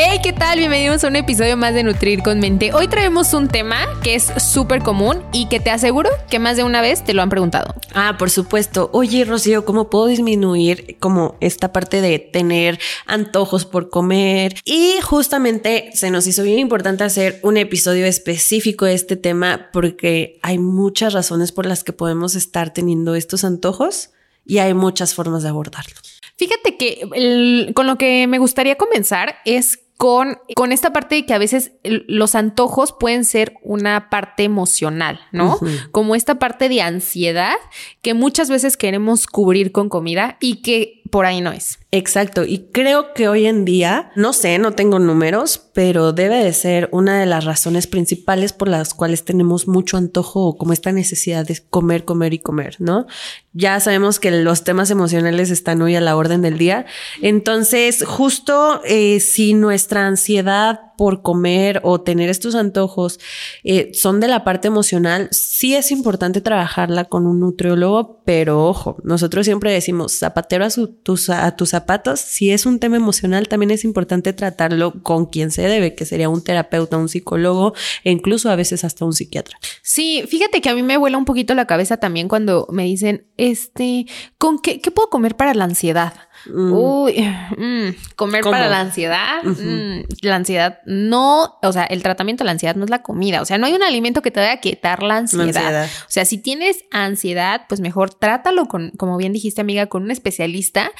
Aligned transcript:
Hey, 0.00 0.20
¿qué 0.22 0.32
tal? 0.32 0.60
Bienvenidos 0.60 1.02
a 1.02 1.08
un 1.08 1.16
episodio 1.16 1.56
más 1.56 1.74
de 1.74 1.82
Nutrir 1.82 2.22
con 2.22 2.38
Mente. 2.38 2.72
Hoy 2.72 2.86
traemos 2.86 3.34
un 3.34 3.48
tema 3.48 3.78
que 4.00 4.14
es 4.14 4.32
súper 4.40 4.80
común 4.80 5.24
y 5.32 5.48
que 5.48 5.58
te 5.58 5.70
aseguro 5.70 6.08
que 6.30 6.38
más 6.38 6.56
de 6.56 6.62
una 6.62 6.80
vez 6.80 7.02
te 7.02 7.14
lo 7.14 7.22
han 7.22 7.28
preguntado. 7.30 7.74
Ah, 7.94 8.14
por 8.16 8.30
supuesto. 8.30 8.90
Oye, 8.92 9.24
Rocío, 9.24 9.64
¿cómo 9.64 9.90
puedo 9.90 10.06
disminuir 10.06 10.98
como 11.00 11.36
esta 11.40 11.72
parte 11.72 12.00
de 12.00 12.20
tener 12.20 12.78
antojos 13.06 13.64
por 13.64 13.90
comer? 13.90 14.54
Y 14.64 15.00
justamente 15.02 15.90
se 15.94 16.12
nos 16.12 16.28
hizo 16.28 16.44
bien 16.44 16.60
importante 16.60 17.02
hacer 17.02 17.40
un 17.42 17.56
episodio 17.56 18.06
específico 18.06 18.84
de 18.84 18.94
este 18.94 19.16
tema 19.16 19.68
porque 19.72 20.38
hay 20.42 20.58
muchas 20.58 21.12
razones 21.12 21.50
por 21.50 21.66
las 21.66 21.82
que 21.82 21.92
podemos 21.92 22.36
estar 22.36 22.72
teniendo 22.72 23.16
estos 23.16 23.42
antojos 23.42 24.10
y 24.46 24.58
hay 24.58 24.74
muchas 24.74 25.12
formas 25.14 25.42
de 25.42 25.48
abordarlo. 25.48 25.96
Fíjate 26.36 26.76
que 26.76 27.72
con 27.74 27.88
lo 27.88 27.98
que 27.98 28.28
me 28.28 28.38
gustaría 28.38 28.76
comenzar 28.76 29.38
es 29.44 29.80
con, 29.98 30.38
con 30.54 30.70
esta 30.70 30.92
parte 30.92 31.16
de 31.16 31.26
que 31.26 31.34
a 31.34 31.38
veces 31.38 31.72
los 31.82 32.36
antojos 32.36 32.94
pueden 32.98 33.24
ser 33.24 33.54
una 33.64 34.10
parte 34.10 34.44
emocional, 34.44 35.20
¿no? 35.32 35.58
Como 35.90 36.14
esta 36.14 36.38
parte 36.38 36.68
de 36.68 36.80
ansiedad 36.80 37.56
que 38.00 38.14
muchas 38.14 38.48
veces 38.48 38.76
queremos 38.76 39.26
cubrir 39.26 39.72
con 39.72 39.88
comida 39.88 40.36
y 40.40 40.62
que 40.62 40.97
por 41.10 41.26
ahí 41.26 41.40
no 41.40 41.52
es. 41.52 41.78
Exacto, 41.90 42.44
y 42.44 42.68
creo 42.70 43.14
que 43.14 43.28
hoy 43.28 43.46
en 43.46 43.64
día, 43.64 44.10
no 44.14 44.32
sé, 44.32 44.58
no 44.58 44.72
tengo 44.72 44.98
números, 44.98 45.62
pero 45.72 46.12
debe 46.12 46.44
de 46.44 46.52
ser 46.52 46.88
una 46.92 47.18
de 47.18 47.24
las 47.24 47.44
razones 47.44 47.86
principales 47.86 48.52
por 48.52 48.68
las 48.68 48.92
cuales 48.92 49.24
tenemos 49.24 49.68
mucho 49.68 49.96
antojo 49.96 50.46
o 50.46 50.58
como 50.58 50.72
esta 50.72 50.92
necesidad 50.92 51.46
de 51.46 51.58
comer, 51.70 52.04
comer 52.04 52.34
y 52.34 52.40
comer, 52.40 52.76
¿no? 52.78 53.06
Ya 53.54 53.80
sabemos 53.80 54.20
que 54.20 54.30
los 54.30 54.64
temas 54.64 54.90
emocionales 54.90 55.50
están 55.50 55.80
hoy 55.80 55.96
a 55.96 56.00
la 56.00 56.16
orden 56.16 56.42
del 56.42 56.58
día, 56.58 56.84
entonces 57.22 58.04
justo 58.04 58.82
eh, 58.84 59.20
si 59.20 59.54
nuestra 59.54 60.06
ansiedad 60.06 60.80
por 60.98 61.22
comer 61.22 61.80
o 61.84 62.00
tener 62.00 62.28
estos 62.28 62.56
antojos 62.56 63.20
eh, 63.62 63.92
son 63.94 64.18
de 64.18 64.26
la 64.26 64.42
parte 64.42 64.66
emocional, 64.66 65.28
sí 65.30 65.76
es 65.76 65.92
importante 65.92 66.40
trabajarla 66.40 67.04
con 67.04 67.26
un 67.26 67.38
nutriólogo, 67.38 68.20
pero 68.24 68.66
ojo, 68.66 68.96
nosotros 69.04 69.46
siempre 69.46 69.72
decimos 69.72 70.12
zapatero 70.12 70.64
a, 70.64 70.70
tus, 71.08 71.30
a 71.30 71.56
tus 71.56 71.70
zapatos, 71.70 72.20
si 72.20 72.50
es 72.50 72.66
un 72.66 72.80
tema 72.80 72.96
emocional, 72.96 73.48
también 73.48 73.70
es 73.70 73.82
importante 73.82 74.34
tratarlo 74.34 75.02
con 75.02 75.24
quien 75.24 75.50
se 75.50 75.62
debe, 75.62 75.94
que 75.94 76.04
sería 76.04 76.28
un 76.28 76.44
terapeuta, 76.44 76.98
un 76.98 77.08
psicólogo 77.08 77.72
e 78.04 78.10
incluso 78.10 78.50
a 78.50 78.56
veces 78.56 78.84
hasta 78.84 79.06
un 79.06 79.14
psiquiatra. 79.14 79.58
Sí, 79.80 80.24
fíjate 80.28 80.60
que 80.60 80.68
a 80.68 80.74
mí 80.74 80.82
me 80.82 80.98
vuela 80.98 81.16
un 81.16 81.24
poquito 81.24 81.54
la 81.54 81.66
cabeza 81.66 81.96
también 81.96 82.28
cuando 82.28 82.66
me 82.70 82.84
dicen, 82.84 83.26
este, 83.38 84.04
¿con 84.36 84.58
qué, 84.58 84.82
qué 84.82 84.90
puedo 84.90 85.08
comer 85.08 85.34
para 85.34 85.54
la 85.54 85.64
ansiedad? 85.64 86.12
Mm. 86.46 86.72
Uy, 86.72 87.20
mm, 87.56 88.14
comer 88.16 88.42
para 88.42 88.68
la 88.68 88.80
ansiedad. 88.80 89.42
Mm, 89.42 90.02
la 90.22 90.36
ansiedad 90.36 90.80
no, 90.86 91.58
o 91.62 91.72
sea, 91.72 91.84
el 91.84 92.02
tratamiento 92.02 92.44
de 92.44 92.46
la 92.46 92.52
ansiedad 92.52 92.76
no 92.76 92.84
es 92.84 92.90
la 92.90 93.02
comida. 93.02 93.42
O 93.42 93.44
sea, 93.44 93.58
no 93.58 93.66
hay 93.66 93.74
un 93.74 93.82
alimento 93.82 94.22
que 94.22 94.30
te 94.30 94.40
vaya 94.40 94.52
a 94.52 94.60
quitar 94.60 95.02
la 95.02 95.16
ansiedad. 95.16 95.86
O 95.86 96.10
sea, 96.10 96.24
si 96.24 96.38
tienes 96.38 96.84
ansiedad, 96.90 97.62
pues 97.68 97.80
mejor 97.80 98.14
trátalo 98.14 98.66
con, 98.66 98.90
como 98.96 99.16
bien 99.16 99.32
dijiste, 99.32 99.60
amiga, 99.60 99.86
con 99.86 100.02
un 100.02 100.10
especialista 100.10 100.90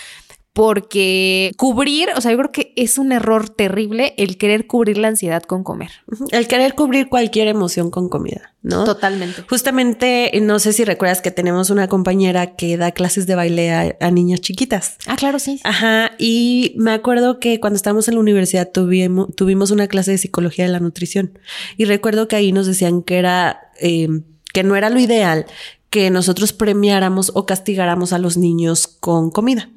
porque 0.52 1.52
cubrir, 1.56 2.08
o 2.16 2.20
sea, 2.20 2.32
yo 2.32 2.38
creo 2.38 2.50
que 2.50 2.72
es 2.74 2.98
un 2.98 3.12
error 3.12 3.48
terrible 3.48 4.14
el 4.16 4.36
querer 4.36 4.66
cubrir 4.66 4.98
la 4.98 5.08
ansiedad 5.08 5.42
con 5.42 5.62
comer. 5.62 5.90
El 6.32 6.48
querer 6.48 6.74
cubrir 6.74 7.08
cualquier 7.08 7.46
emoción 7.46 7.90
con 7.90 8.08
comida, 8.08 8.54
¿no? 8.62 8.84
Totalmente. 8.84 9.44
Justamente, 9.48 10.32
no 10.42 10.58
sé 10.58 10.72
si 10.72 10.84
recuerdas 10.84 11.20
que 11.20 11.30
tenemos 11.30 11.70
una 11.70 11.86
compañera 11.86 12.56
que 12.56 12.76
da 12.76 12.90
clases 12.90 13.28
de 13.28 13.36
baile 13.36 13.70
a, 13.72 14.10
niñas 14.10 14.40
chiquitas. 14.40 14.96
Ah, 15.06 15.14
claro, 15.14 15.38
sí. 15.38 15.60
Ajá, 15.62 16.12
y 16.18 16.74
me 16.76 16.90
acuerdo 16.90 17.38
que 17.38 17.60
cuando 17.60 17.76
estábamos 17.76 18.08
en 18.08 18.14
la 18.14 18.20
universidad 18.20 18.68
tuvimos, 18.68 19.32
tuvimos 19.36 19.70
una 19.70 19.86
clase 19.86 20.10
de 20.10 20.18
psicología 20.18 20.64
de 20.64 20.72
la 20.72 20.80
nutrición 20.80 21.38
y 21.76 21.84
recuerdo 21.84 22.26
que 22.26 22.34
ahí 22.34 22.50
nos 22.50 22.66
decían 22.66 23.02
que 23.02 23.18
era, 23.18 23.70
em, 23.78 24.24
que 24.52 24.64
no 24.64 24.74
era 24.74 24.90
lo 24.90 24.98
ideal 24.98 25.46
que 25.90 26.10
nosotros 26.10 26.52
premiáramos 26.52 27.32
o 27.34 27.46
castigáramos 27.46 28.12
a 28.12 28.18
los 28.18 28.36
niños 28.36 28.86
con 28.86 29.30
comida. 29.30 29.70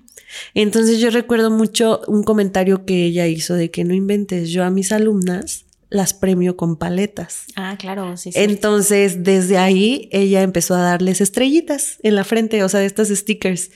Entonces 0.53 0.99
yo 0.99 1.09
recuerdo 1.09 1.49
mucho 1.51 2.01
un 2.07 2.23
comentario 2.23 2.85
que 2.85 3.05
ella 3.05 3.27
hizo 3.27 3.55
de 3.55 3.71
que 3.71 3.83
no 3.83 3.93
inventes, 3.93 4.49
yo 4.49 4.63
a 4.63 4.69
mis 4.69 4.91
alumnas 4.91 5.65
las 5.91 6.13
premio 6.13 6.55
con 6.55 6.77
paletas. 6.77 7.43
Ah, 7.57 7.75
claro, 7.77 8.15
sí, 8.15 8.31
sí. 8.31 8.39
Entonces, 8.39 9.23
desde 9.23 9.57
ahí 9.57 10.07
ella 10.13 10.41
empezó 10.41 10.73
a 10.73 10.81
darles 10.81 11.19
estrellitas 11.19 11.97
en 12.01 12.15
la 12.15 12.23
frente, 12.23 12.63
o 12.63 12.69
sea, 12.69 12.79
de 12.79 12.85
estos 12.85 13.09
stickers. 13.09 13.71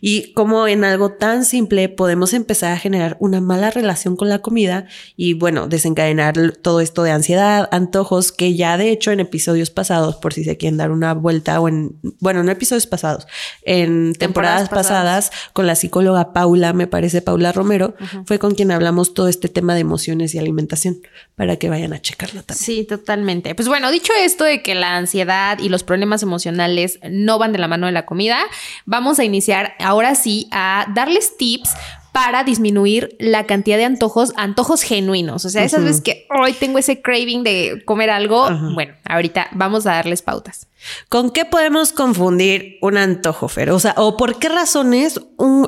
Y 0.00 0.32
como 0.32 0.66
en 0.66 0.82
algo 0.82 1.12
tan 1.12 1.44
simple 1.44 1.90
podemos 1.90 2.32
empezar 2.32 2.72
a 2.72 2.78
generar 2.78 3.18
una 3.20 3.42
mala 3.42 3.70
relación 3.70 4.16
con 4.16 4.30
la 4.30 4.38
comida 4.38 4.86
y, 5.14 5.34
bueno, 5.34 5.68
desencadenar 5.68 6.52
todo 6.62 6.80
esto 6.80 7.02
de 7.02 7.10
ansiedad, 7.10 7.68
antojos, 7.70 8.32
que 8.32 8.54
ya 8.54 8.78
de 8.78 8.90
hecho 8.90 9.12
en 9.12 9.20
episodios 9.20 9.68
pasados, 9.68 10.16
por 10.16 10.32
si 10.32 10.44
se 10.44 10.56
quieren 10.56 10.78
dar 10.78 10.90
una 10.90 11.12
vuelta 11.12 11.60
o 11.60 11.68
en, 11.68 11.98
bueno, 12.18 12.42
no 12.42 12.50
episodios 12.50 12.86
pasados, 12.86 13.26
en 13.62 14.14
temporadas, 14.14 14.70
pasadas, 14.70 15.30
con 15.52 15.66
la 15.66 15.74
psicóloga 15.74 16.32
Paula, 16.32 16.72
me 16.72 16.86
parece 16.86 17.20
Paula 17.20 17.52
Romero, 17.52 17.94
fue 18.24 18.38
con 18.38 18.54
quien 18.54 18.70
hablamos 18.70 19.12
todo 19.12 19.28
este 19.28 19.50
tema 19.50 19.74
de 19.74 19.80
emociones 19.80 20.34
y 20.34 20.38
alimentación 20.38 21.02
para 21.36 21.57
que 21.58 21.68
vayan 21.68 21.92
a 21.92 22.00
checarlo 22.00 22.42
también. 22.42 22.64
Sí, 22.64 22.84
totalmente. 22.84 23.54
Pues 23.54 23.68
bueno, 23.68 23.90
dicho 23.90 24.12
esto 24.18 24.44
de 24.44 24.62
que 24.62 24.74
la 24.74 24.96
ansiedad 24.96 25.58
y 25.58 25.68
los 25.68 25.82
problemas 25.82 26.22
emocionales 26.22 26.98
no 27.10 27.38
van 27.38 27.52
de 27.52 27.58
la 27.58 27.68
mano 27.68 27.86
de 27.86 27.92
la 27.92 28.06
comida, 28.06 28.38
vamos 28.86 29.18
a 29.18 29.24
iniciar 29.24 29.74
ahora 29.78 30.14
sí 30.14 30.48
a 30.50 30.86
darles 30.94 31.36
tips 31.36 31.70
para 32.12 32.42
disminuir 32.42 33.14
la 33.20 33.46
cantidad 33.46 33.76
de 33.76 33.84
antojos, 33.84 34.32
antojos 34.36 34.82
genuinos. 34.82 35.44
O 35.44 35.50
sea, 35.50 35.62
esas 35.62 35.84
veces 35.84 36.00
que 36.00 36.26
hoy 36.36 36.52
tengo 36.52 36.78
ese 36.78 37.00
craving 37.00 37.44
de 37.44 37.82
comer 37.84 38.10
algo, 38.10 38.48
bueno, 38.74 38.94
ahorita 39.04 39.48
vamos 39.52 39.86
a 39.86 39.92
darles 39.92 40.22
pautas. 40.22 40.66
¿Con 41.08 41.30
qué 41.30 41.44
podemos 41.44 41.92
confundir 41.92 42.78
un 42.82 42.96
antojo, 42.96 43.46
Fer? 43.48 43.70
O 43.70 43.78
sea, 43.78 43.94
o 43.96 44.16
por 44.16 44.38
qué 44.38 44.48
razones 44.48 45.20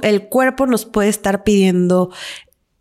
el 0.02 0.28
cuerpo 0.28 0.66
nos 0.66 0.86
puede 0.86 1.08
estar 1.08 1.44
pidiendo 1.44 2.10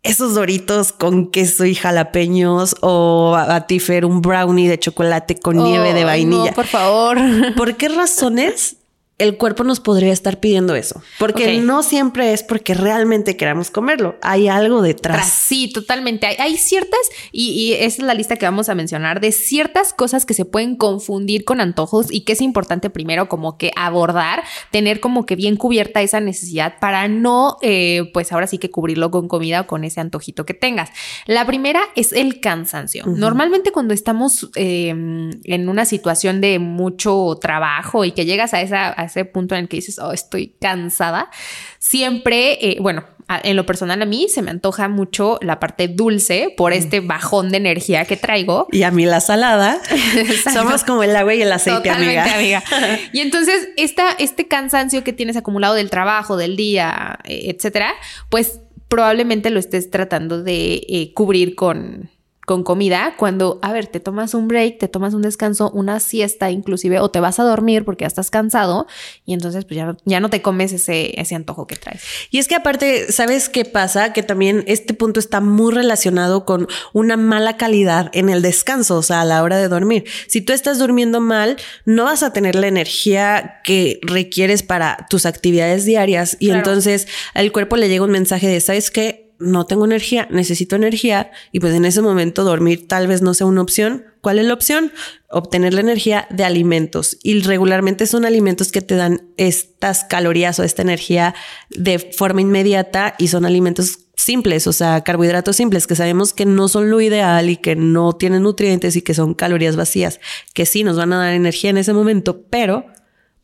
esos 0.02 0.34
doritos 0.34 0.92
con 0.92 1.30
queso 1.30 1.64
y 1.64 1.74
jalapeños 1.74 2.74
o 2.80 3.34
a, 3.36 3.66
Tifer 3.66 4.04
un 4.04 4.22
brownie 4.22 4.68
de 4.68 4.78
chocolate 4.78 5.38
con 5.38 5.62
nieve 5.62 5.92
de 5.92 6.04
vainilla. 6.04 6.50
No, 6.50 6.54
por 6.54 6.66
favor. 6.66 7.18
¿Por 7.56 7.76
qué 7.76 7.88
razones 7.88 8.76
el 9.20 9.36
cuerpo 9.36 9.64
nos 9.64 9.80
podría 9.80 10.14
estar 10.14 10.40
pidiendo 10.40 10.74
eso. 10.74 11.02
Porque 11.18 11.60
no 11.60 11.82
siempre 11.82 12.32
es 12.32 12.42
porque 12.42 12.72
realmente 12.72 13.36
queramos 13.36 13.70
comerlo. 13.70 14.16
Hay 14.22 14.48
algo 14.48 14.80
detrás. 14.80 15.28
Sí, 15.28 15.70
totalmente. 15.70 16.26
Hay, 16.26 16.56
ciertas, 16.56 16.98
y, 17.30 17.74
esa 17.74 17.84
es 17.84 17.98
la 17.98 18.14
lista 18.14 18.36
que 18.36 18.46
vamos 18.46 18.70
a 18.70 18.74
mencionar, 18.74 19.20
de 19.20 19.30
ciertas 19.32 19.92
cosas 19.92 20.24
que 20.24 20.32
se 20.32 20.46
pueden 20.46 20.74
confundir 20.74 21.44
con 21.44 21.60
antojos 21.60 22.10
y 22.10 22.22
que 22.22 22.32
es 22.32 22.40
importante 22.40 22.88
primero 22.88 23.28
como 23.28 23.58
que 23.58 23.72
abordar, 23.76 24.42
tener 24.70 25.00
como 25.00 25.26
que 25.26 25.36
bien 25.36 25.56
cubierta 25.56 26.00
esa 26.00 26.20
necesidad 26.20 26.78
para 26.80 27.06
no, 27.06 27.58
eh, 27.60 28.10
pues 28.14 28.32
ahora 28.32 28.46
sí 28.46 28.56
que 28.56 28.70
cubrirlo 28.70 29.10
con 29.10 29.28
comida 29.28 29.60
o 29.60 29.66
con 29.66 29.84
ese 29.84 30.00
antojito 30.00 30.46
que 30.46 30.54
tengas. 30.54 30.88
La 31.26 31.44
primera 31.44 31.80
es 31.94 32.14
el 32.14 32.40
cansancio. 32.40 33.04
Normalmente 33.04 33.70
cuando 33.70 33.92
estamos 33.92 34.50
em, 34.54 35.30
en 35.44 35.68
una 35.68 35.84
situación 35.84 36.40
de 36.40 36.58
mucho 36.58 37.38
trabajo 37.38 38.06
y 38.06 38.12
que 38.12 38.24
llegas 38.24 38.54
a 38.54 38.62
esa 38.62 38.94
ese 39.10 39.24
punto 39.24 39.54
en 39.54 39.62
el 39.62 39.68
que 39.68 39.76
dices, 39.76 39.98
oh, 39.98 40.12
estoy 40.12 40.56
cansada, 40.60 41.30
siempre, 41.78 42.58
eh, 42.60 42.78
bueno, 42.80 43.04
en 43.42 43.56
lo 43.56 43.64
personal 43.64 44.02
a 44.02 44.06
mí 44.06 44.28
se 44.28 44.42
me 44.42 44.50
antoja 44.50 44.88
mucho 44.88 45.38
la 45.40 45.60
parte 45.60 45.88
dulce 45.88 46.52
por 46.56 46.72
este 46.72 47.00
bajón 47.00 47.50
de 47.50 47.58
energía 47.58 48.04
que 48.04 48.16
traigo. 48.16 48.66
Y 48.72 48.82
a 48.82 48.90
mí 48.90 49.06
la 49.06 49.20
salada. 49.20 49.80
Somos 50.52 50.84
como 50.84 51.02
el 51.02 51.14
agua 51.14 51.34
y 51.34 51.42
el 51.42 51.52
aceite, 51.52 51.90
amiga. 51.90 52.26
Y 53.12 53.20
entonces 53.20 53.68
esta, 53.76 54.10
este 54.18 54.48
cansancio 54.48 55.04
que 55.04 55.12
tienes 55.12 55.36
acumulado 55.36 55.74
del 55.74 55.90
trabajo, 55.90 56.36
del 56.36 56.56
día, 56.56 57.18
eh, 57.24 57.54
etcétera, 57.54 57.92
pues 58.28 58.60
probablemente 58.88 59.50
lo 59.50 59.60
estés 59.60 59.90
tratando 59.90 60.42
de 60.42 60.82
eh, 60.88 61.12
cubrir 61.14 61.54
con 61.54 62.10
con 62.50 62.64
comida, 62.64 63.14
cuando, 63.16 63.60
a 63.62 63.72
ver, 63.72 63.86
te 63.86 64.00
tomas 64.00 64.34
un 64.34 64.48
break, 64.48 64.80
te 64.80 64.88
tomas 64.88 65.14
un 65.14 65.22
descanso, 65.22 65.70
una 65.70 66.00
siesta 66.00 66.50
inclusive, 66.50 66.98
o 66.98 67.08
te 67.08 67.20
vas 67.20 67.38
a 67.38 67.44
dormir 67.44 67.84
porque 67.84 68.02
ya 68.02 68.08
estás 68.08 68.28
cansado 68.28 68.88
y 69.24 69.34
entonces 69.34 69.64
pues 69.64 69.76
ya 69.76 69.86
no, 69.86 69.96
ya 70.04 70.18
no 70.18 70.30
te 70.30 70.42
comes 70.42 70.72
ese, 70.72 71.12
ese 71.20 71.36
antojo 71.36 71.68
que 71.68 71.76
traes. 71.76 72.02
Y 72.32 72.38
es 72.38 72.48
que 72.48 72.56
aparte, 72.56 73.12
¿sabes 73.12 73.48
qué 73.48 73.64
pasa? 73.64 74.12
Que 74.12 74.24
también 74.24 74.64
este 74.66 74.94
punto 74.94 75.20
está 75.20 75.40
muy 75.40 75.72
relacionado 75.72 76.44
con 76.44 76.66
una 76.92 77.16
mala 77.16 77.56
calidad 77.56 78.10
en 78.14 78.28
el 78.28 78.42
descanso, 78.42 78.96
o 78.96 79.02
sea, 79.04 79.20
a 79.20 79.24
la 79.24 79.44
hora 79.44 79.56
de 79.56 79.68
dormir. 79.68 80.06
Si 80.26 80.40
tú 80.40 80.52
estás 80.52 80.80
durmiendo 80.80 81.20
mal, 81.20 81.56
no 81.84 82.06
vas 82.06 82.24
a 82.24 82.32
tener 82.32 82.56
la 82.56 82.66
energía 82.66 83.60
que 83.62 84.00
requieres 84.02 84.64
para 84.64 85.06
tus 85.08 85.24
actividades 85.24 85.84
diarias 85.84 86.36
y 86.40 86.50
entonces 86.50 87.06
al 87.32 87.52
cuerpo 87.52 87.76
le 87.76 87.88
llega 87.88 88.02
un 88.02 88.10
mensaje 88.10 88.48
de, 88.48 88.60
¿sabes 88.60 88.90
qué? 88.90 89.29
No 89.40 89.66
tengo 89.66 89.84
energía, 89.84 90.28
necesito 90.30 90.76
energía 90.76 91.30
y 91.50 91.60
pues 91.60 91.74
en 91.74 91.84
ese 91.84 92.02
momento 92.02 92.44
dormir 92.44 92.86
tal 92.86 93.06
vez 93.06 93.22
no 93.22 93.34
sea 93.34 93.46
una 93.46 93.62
opción. 93.62 94.04
¿Cuál 94.20 94.38
es 94.38 94.44
la 94.44 94.54
opción? 94.54 94.92
Obtener 95.30 95.72
la 95.72 95.80
energía 95.80 96.26
de 96.30 96.44
alimentos 96.44 97.16
y 97.22 97.40
regularmente 97.40 98.06
son 98.06 98.26
alimentos 98.26 98.70
que 98.70 98.82
te 98.82 98.96
dan 98.96 99.22
estas 99.38 100.04
calorías 100.04 100.58
o 100.58 100.62
esta 100.62 100.82
energía 100.82 101.34
de 101.70 101.98
forma 101.98 102.42
inmediata 102.42 103.14
y 103.18 103.28
son 103.28 103.46
alimentos 103.46 104.00
simples, 104.14 104.66
o 104.66 104.72
sea, 104.74 105.02
carbohidratos 105.02 105.56
simples 105.56 105.86
que 105.86 105.96
sabemos 105.96 106.34
que 106.34 106.44
no 106.44 106.68
son 106.68 106.90
lo 106.90 107.00
ideal 107.00 107.48
y 107.48 107.56
que 107.56 107.74
no 107.76 108.12
tienen 108.12 108.42
nutrientes 108.42 108.94
y 108.94 109.02
que 109.02 109.14
son 109.14 109.32
calorías 109.32 109.76
vacías, 109.76 110.20
que 110.52 110.66
sí 110.66 110.84
nos 110.84 110.96
van 110.96 111.14
a 111.14 111.18
dar 111.18 111.32
energía 111.32 111.70
en 111.70 111.78
ese 111.78 111.94
momento, 111.94 112.42
pero 112.50 112.84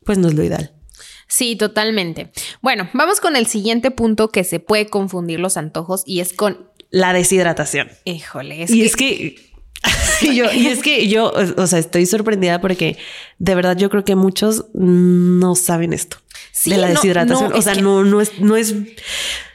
pues 0.03 0.19
no 0.19 0.27
es 0.27 0.35
lo 0.35 0.43
ideal. 0.43 0.76
Sí, 1.27 1.55
totalmente. 1.55 2.31
Bueno, 2.61 2.89
vamos 2.93 3.19
con 3.19 3.35
el 3.35 3.47
siguiente 3.47 3.91
punto 3.91 4.29
que 4.29 4.43
se 4.43 4.59
puede 4.59 4.87
confundir 4.87 5.39
los 5.39 5.57
antojos 5.57 6.03
y 6.05 6.21
es 6.21 6.33
con 6.33 6.69
la 6.89 7.13
deshidratación. 7.13 7.89
Híjole, 8.05 8.65
y 8.67 8.81
es 8.83 8.95
que 8.95 9.35
y, 10.21 10.33
yo, 10.35 10.51
y 10.51 10.67
es 10.67 10.81
que 10.81 11.07
yo, 11.07 11.31
o 11.31 11.67
sea, 11.67 11.79
estoy 11.79 12.05
sorprendida 12.05 12.61
porque 12.61 12.97
de 13.39 13.55
verdad 13.55 13.77
yo 13.77 13.89
creo 13.89 14.05
que 14.05 14.15
muchos 14.15 14.65
no 14.73 15.55
saben 15.55 15.93
esto 15.93 16.17
de 16.65 16.77
la 16.77 16.87
deshidratación. 16.87 17.53
o 17.53 17.61
sea, 17.61 17.75
no, 17.75 18.03
no 18.03 18.21
es, 18.21 18.39
no 18.39 18.55
es, 18.55 18.75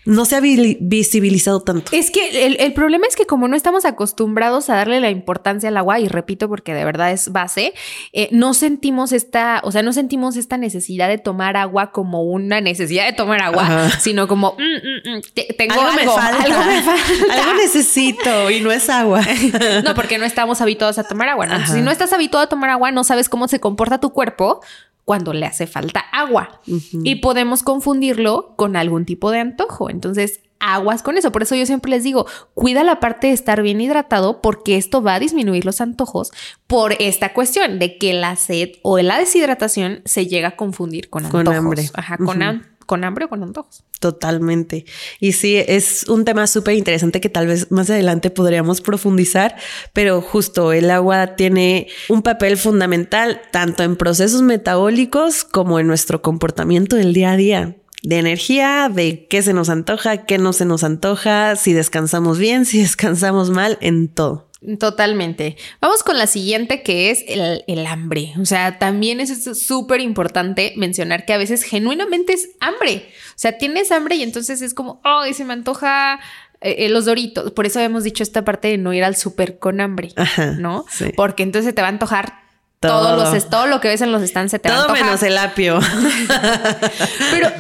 no 0.05 0.25
se 0.25 0.37
ha 0.37 0.41
visibilizado 0.41 1.61
tanto. 1.61 1.93
Es 1.95 2.11
que 2.11 2.47
el, 2.47 2.73
problema 2.73 3.07
es 3.07 3.15
que 3.15 3.25
como 3.25 3.47
no 3.47 3.55
estamos 3.55 3.85
acostumbrados 3.85 4.69
a 4.69 4.75
darle 4.75 5.01
la 5.01 5.11
importancia 5.11 5.69
al 5.69 5.77
agua, 5.77 6.01
y 6.01 6.09
repito 6.09 6.49
porque 6.49 6.75
de 6.75 6.85
verdad 6.85 7.13
es 7.13 7.31
base, 7.31 7.73
eh, 8.13 8.29
no 8.33 8.53
sentimos 8.55 9.13
esta, 9.13 9.61
o 9.65 9.71
sea, 9.71 9.83
no 9.83 9.93
sentimos 9.93 10.37
esta 10.37 10.57
necesidad 10.57 11.09
de 11.09 11.19
tomar 11.19 11.57
agua 11.57 11.93
como 11.93 12.23
una 12.23 12.61
necesidad 12.61 13.07
de 13.07 13.13
tomar 13.13 13.43
agua, 13.43 13.91
sino 14.01 14.27
como, 14.27 14.57
mm, 14.59 15.09
mm, 15.09 15.19
mm, 15.19 15.21
tengo 15.57 15.75
algo, 15.75 15.93
me 15.93 16.05
falta, 16.05 16.43
algo 16.43 16.65
me 16.65 16.83
falta. 16.83 17.03
Algo 17.43 17.55
necesito 17.55 18.51
y 18.51 18.61
no 18.61 18.73
es 18.73 18.91
agua. 18.91 19.23
no, 19.85 19.95
porque 19.95 20.19
no 20.19 20.25
estamos 20.25 20.61
habituados 20.61 20.99
a 20.99 21.05
tomar 21.05 21.29
agua. 21.29 21.67
Si 21.67 21.81
no 21.81 21.91
estás 21.91 22.13
habituado 22.13 22.45
a 22.45 22.49
tomar 22.49 22.71
agua, 22.71 22.91
no 22.91 23.05
sabes 23.05 23.29
cómo 23.29 23.49
se 23.49 23.61
comporta 23.61 24.01
tu 24.01 24.11
cuerpo 24.13 24.61
cuando 25.05 25.33
le 25.33 25.47
hace 25.47 25.67
falta 25.67 26.01
agua. 26.01 26.61
Y 26.67 27.17
podemos 27.17 27.63
confundirlo 27.63 28.55
con 28.57 28.77
algún 28.77 29.05
tipo 29.05 29.31
de 29.31 29.41
antojo. 29.41 29.91
Entonces, 29.91 30.41
aguas 30.63 31.03
con 31.03 31.19
eso. 31.19 31.33
Por 31.33 31.43
eso 31.43 31.55
yo 31.55 31.67
siempre 31.67 31.91
les 31.91 32.05
digo, 32.05 32.27
cuida 32.55 32.85
la 32.85 33.01
parte 33.01 33.27
de 33.27 33.33
estar 33.33 33.63
bien 33.63 33.81
hidratado 33.81 34.41
porque 34.41 34.77
esto 34.77 35.03
va 35.03 35.15
a 35.15 35.21
disminuir 35.21 35.65
los 35.65 35.81
antojos 35.81 36.33
por 36.67 36.95
esta 37.01 37.35
cuestión 37.35 37.79
de 37.79 37.99
que 37.99 38.15
la 38.15 38.37
sed 38.37 38.71
o 38.83 38.99
la 38.99 39.19
deshidratación 39.19 40.03
se 40.05 40.27
llega 40.27 40.49
a 40.49 40.57
confundir 40.57 41.11
con 41.11 41.27
antojos. 41.27 41.45
Con 41.47 41.57
hambre. 41.57 41.91
Ajá, 41.95 42.17
con 42.17 42.43
hambre 42.43 42.72
con 42.93 43.05
hambre 43.05 43.25
o 43.25 43.29
con 43.31 43.43
antojos. 43.43 43.85
Totalmente. 44.01 44.85
Y 45.19 45.33
sí, 45.33 45.57
es 45.57 46.07
un 46.11 46.27
tema 46.27 46.47
súper 46.47 46.75
interesante 46.75 47.23
que 47.23 47.31
tal 47.31 47.47
vez 47.47 47.71
más 47.71 47.89
adelante 47.89 48.29
podríamos 48.29 48.83
profundizar, 48.83 49.57
pero 49.95 50.21
justo 50.21 50.75
el 50.75 50.91
agua 50.91 51.35
tiene 51.35 51.89
un 52.11 52.21
papel 52.21 52.59
fundamental 52.59 53.41
tanto 53.51 53.83
en 53.83 53.97
procesos 53.97 54.43
metabólicos 54.43 55.43
como 55.43 55.81
en 55.81 55.87
nuestro 55.87 56.21
comportamiento 56.21 56.95
del 56.95 57.15
día 57.15 57.33
a 57.33 57.37
día 57.39 57.77
de 58.03 58.19
energía, 58.19 58.91
de 58.93 59.27
qué 59.27 59.41
se 59.41 59.55
nos 59.55 59.71
antoja, 59.71 60.27
qué 60.27 60.37
no 60.37 60.53
se 60.53 60.67
nos 60.67 60.85
antoja, 60.85 61.57
si 61.57 61.73
descansamos 61.73 62.37
bien, 62.37 62.67
si 62.67 62.83
descansamos 62.83 63.49
mal, 63.49 63.79
en 63.81 64.09
todo. 64.09 64.52
Totalmente. 64.79 65.57
Vamos 65.81 66.03
con 66.05 66.19
la 66.19 66.27
siguiente 66.27 66.83
que 66.83 67.11
es 67.11 67.25
el, 67.27 67.87
hambre. 67.87 68.33
O 68.41 68.45
sea, 68.45 68.79
también 68.79 69.19
es 69.21 69.45
súper 69.59 70.01
importante 70.01 70.73
mencionar 70.77 71.25
que 71.25 71.33
a 71.33 71.39
veces 71.39 71.65
genuinamente 71.65 72.33
es 72.33 72.51
hambre. 72.61 73.09
O 73.31 73.39
sea, 73.39 73.59
tienes 73.59 73.91
hambre 73.91 74.17
y 74.17 74.23
entonces 74.23 74.63
es 74.63 74.73
como, 74.75 75.01
oh, 75.05 75.25
se 75.33 75.45
me 75.45 75.53
antoja 75.53 76.21
eh, 76.61 76.87
eh, 76.87 76.89
los 76.89 77.07
doritos. 77.07 77.51
Por 77.51 77.67
eso 77.67 77.81
hemos 77.81 78.05
dicho 78.05 78.23
esta 78.23 78.45
parte 78.45 78.69
de 78.69 78.79
no 78.79 78.93
ir 78.93 79.03
al 79.03 79.17
súper 79.17 79.59
con 79.59 79.81
hambre, 79.81 80.11
¿no? 80.59 80.85
Porque 81.17 81.43
entonces 81.43 81.75
te 81.75 81.83
va 81.83 81.89
a 81.89 81.91
antojar 81.91 82.43
todo. 82.79 83.17
Todos 83.17 83.33
los, 83.33 83.51
todo 83.51 83.67
lo 83.67 83.81
que 83.81 83.89
ves 83.89 84.01
en 84.01 84.13
los 84.13 84.23
stands 84.23 84.51
se 84.51 84.59
te 84.59 84.69
Todo 84.69 84.93
menos 84.93 85.23
el 85.23 85.39
apio. 85.39 85.79
Pero 87.31 87.51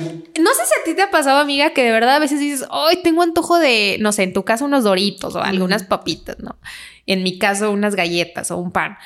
no 0.41 0.51
sé 0.55 0.67
si 0.67 0.81
a 0.81 0.85
ti 0.85 0.95
te 0.95 1.03
ha 1.03 1.11
pasado, 1.11 1.39
amiga, 1.39 1.71
que 1.71 1.85
de 1.85 1.93
verdad 1.93 2.17
a 2.17 2.19
veces 2.19 2.41
dices, 2.41 2.67
hoy 2.71 3.03
tengo 3.03 3.23
antojo 3.23 3.59
de, 3.59 3.99
no 4.01 4.13
sé, 4.13 4.25
en 4.25 4.33
tu 4.33 4.45
caso 4.45 4.65
unos 4.65 4.85
doritos 4.85 5.35
o 5.35 5.43
algunas 5.43 5.85
papitas, 5.85 6.39
¿no? 6.41 6.57
En 7.07 7.23
mi 7.23 7.39
caso 7.39 7.71
unas 7.71 7.95
galletas 7.95 8.51
o 8.51 8.59
un 8.59 8.73
pan. 8.73 8.97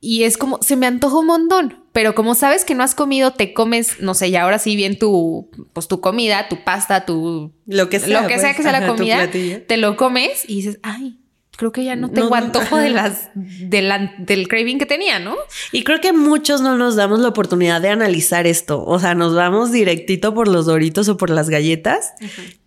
Y 0.00 0.24
es 0.24 0.36
como, 0.36 0.58
se 0.62 0.74
me 0.74 0.86
antoja 0.86 1.18
un 1.18 1.26
montón, 1.26 1.84
pero 1.92 2.16
como 2.16 2.34
sabes 2.34 2.64
que 2.64 2.74
no 2.74 2.82
has 2.82 2.96
comido, 2.96 3.34
te 3.34 3.54
comes, 3.54 4.00
no 4.00 4.14
sé, 4.14 4.28
y 4.28 4.36
ahora 4.36 4.58
sí 4.58 4.74
bien 4.74 4.98
tu, 4.98 5.48
pues 5.72 5.86
tu 5.86 6.00
comida, 6.00 6.48
tu 6.48 6.64
pasta, 6.64 7.06
tu... 7.06 7.52
Lo 7.66 7.88
que 7.88 8.00
sea. 8.00 8.20
Lo 8.20 8.26
que 8.26 8.34
sea 8.34 8.48
pues, 8.48 8.56
que 8.56 8.62
sea 8.64 8.72
la 8.72 8.88
comida, 8.88 9.30
te 9.30 9.76
lo 9.76 9.96
comes 9.96 10.44
y 10.48 10.56
dices, 10.56 10.80
ay, 10.82 11.20
creo 11.56 11.70
que 11.70 11.84
ya 11.84 11.94
no 11.94 12.10
tengo 12.10 12.34
antojo 12.34 12.76
de 12.76 12.90
las 12.90 13.30
del 13.34 14.48
craving 14.48 14.78
que 14.80 14.86
tenía, 14.86 15.20
¿no? 15.20 15.36
Y 15.70 15.84
creo 15.84 16.00
que 16.00 16.12
muchos 16.12 16.60
no 16.62 16.76
nos 16.76 16.96
damos 16.96 17.20
la 17.20 17.28
oportunidad 17.28 17.80
de 17.80 17.90
analizar 17.90 18.48
esto. 18.48 18.84
O 18.84 18.98
sea, 18.98 19.14
nos 19.14 19.36
vamos 19.36 19.70
directito 19.70 20.34
por 20.34 20.48
los 20.48 20.66
doritos 20.66 21.08
o 21.08 21.16
por 21.16 21.30
las 21.30 21.48
galletas, 21.48 22.14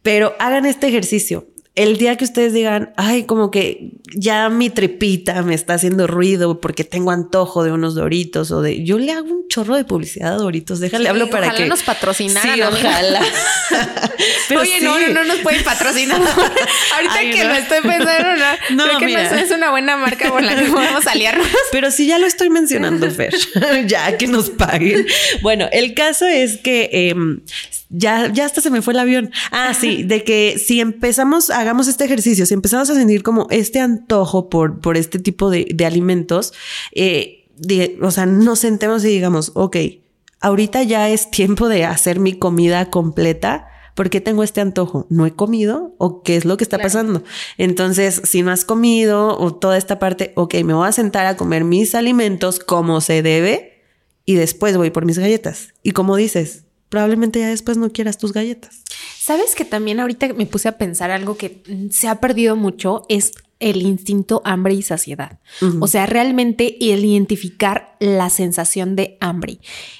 pero 0.02 0.34
hagan 0.40 0.66
este 0.66 0.88
ejercicio 0.88 1.48
el 1.76 1.98
día 1.98 2.16
que 2.16 2.24
ustedes 2.24 2.54
digan, 2.54 2.94
ay, 2.96 3.24
como 3.24 3.52
que 3.52 3.92
ya 4.16 4.50
mi 4.50 4.70
tripita 4.70 5.42
me 5.44 5.54
está 5.54 5.74
haciendo 5.74 6.08
ruido 6.08 6.62
porque 6.62 6.86
tengo 6.86 7.12
antojo 7.12 7.66
de 7.66 7.74
unos 7.74 7.96
doritos 7.96 8.52
o 8.52 8.62
de. 8.62 8.84
Yo 8.86 8.98
le 8.98 9.12
hago 9.12 9.28
un 9.28 9.48
chorro 9.50 9.76
de 9.76 9.84
publicidad 9.84 10.34
a 10.34 10.38
doritos. 10.38 10.80
Déjale, 10.80 11.10
hablo 11.10 11.30
para 11.30 11.54
que. 11.54 11.66
nos 11.66 11.84
patrocinaran. 11.84 12.56
Sí, 12.56 12.62
ojalá. 12.62 13.22
Oye, 14.58 14.80
no, 14.82 15.00
no, 15.00 15.08
no 15.10 15.24
nos 15.26 15.40
pueden 15.40 15.64
patrocinar. 15.64 16.22
Ahorita 16.96 17.20
que 17.34 17.44
lo 17.44 17.54
estoy 17.54 17.82
pensando, 17.82 18.46
no, 18.72 18.86
creo 18.86 19.00
que 19.00 19.08
no 19.08 19.20
es 19.20 19.52
una 19.52 19.72
buena 19.72 19.98
marca 19.98 20.30
con 20.30 20.46
la 20.46 20.56
que 20.56 20.70
podemos 20.70 21.06
aliarnos. 21.08 21.48
Pero 21.72 21.92
sí, 21.92 22.08
ya 22.08 22.20
lo 22.20 22.28
estoy 22.28 22.50
mencionando, 22.50 23.10
Fer. 23.12 23.36
ya 23.86 24.18
que 24.18 24.28
nos 24.28 24.50
paguen. 24.50 25.06
Bueno, 25.42 25.68
el 25.72 25.94
caso 25.94 26.26
es 26.26 26.58
que 26.58 26.90
em, 27.10 27.42
ya, 27.98 28.32
ya 28.32 28.46
hasta 28.46 28.62
se 28.62 28.70
me 28.70 28.82
fue 28.82 28.94
el 28.94 29.00
avión. 29.00 29.32
Ah, 29.52 29.74
sí, 29.74 30.04
de 30.04 30.24
que 30.24 30.60
si 30.60 30.82
empezamos, 30.82 31.50
hagamos 31.50 31.88
este 31.88 32.04
ejercicio, 32.04 32.46
si 32.46 32.54
empezamos 32.54 32.90
a 32.90 32.96
sentir 32.96 33.24
como 33.24 33.48
este 33.50 33.80
antojo 33.80 34.50
por, 34.50 34.82
por 34.82 34.98
este 34.98 35.18
tipo 35.20 35.50
de, 35.50 35.86
alimentos, 35.86 36.54
eh, 36.92 37.48
o 38.02 38.12
sea, 38.12 38.26
nos 38.26 38.60
sentemos 38.60 39.06
y 39.06 39.10
digamos, 39.10 39.52
ok, 39.56 39.78
ahorita 40.42 40.84
ya 40.84 41.10
es 41.10 41.32
tiempo 41.32 41.70
de 41.70 41.86
hacer 41.86 42.20
mi 42.20 42.38
comida 42.38 42.90
completa. 42.90 43.68
¿Por 43.94 44.10
qué 44.10 44.20
tengo 44.20 44.44
este 44.44 44.60
antojo? 44.60 45.08
¿No 45.10 45.26
he 45.26 45.32
comido? 45.32 45.96
¿O 45.98 46.22
qué 46.22 46.36
es 46.36 46.44
lo 46.44 46.58
que 46.58 46.66
está 46.66 46.78
pasando? 46.78 47.24
Entonces, 47.58 48.22
si 48.26 48.42
no 48.42 48.52
has 48.52 48.66
comido 48.66 49.40
o 49.40 49.56
toda 49.56 49.78
esta 49.78 50.00
parte, 50.00 50.34
ok, 50.36 50.56
me 50.66 50.74
voy 50.74 50.86
a 50.86 50.92
sentar 50.92 51.26
a 51.28 51.38
comer 51.38 51.64
mis 51.64 51.96
alimentos 51.96 52.60
como 52.60 53.00
se 53.00 53.22
debe 53.22 53.84
y 54.26 54.36
después 54.36 54.76
voy 54.76 54.90
por 54.90 55.06
mis 55.06 55.18
galletas. 55.18 55.70
Y 55.82 55.92
como 55.92 56.18
dices, 56.18 56.65
probablemente 56.90 57.40
ya 57.40 57.50
después 57.50 57.78
no 57.78 57.92
quieras 57.92 58.18
tus 58.18 58.34
galletas. 58.34 58.84
Sabes 59.18 59.56
que 59.56 59.66
también 59.66 60.00
ahorita 60.00 60.34
me 60.34 60.46
puse 60.46 60.68
a 60.68 60.78
pensar 60.78 61.12
algo 61.12 61.38
que 61.38 61.64
se 61.92 62.08
ha 62.08 62.20
perdido 62.20 62.56
mucho 62.56 63.04
es 63.10 63.34
el 63.60 63.82
instinto 63.82 64.42
hambre 64.46 64.74
y 64.74 64.82
saciedad. 64.82 65.40
O 65.80 65.88
sea, 65.88 66.06
realmente 66.06 66.78
el 66.94 67.06
identificar 67.06 67.95
la 68.06 68.30
sensación 68.30 68.96
de 68.96 69.18
hambre. 69.20 69.60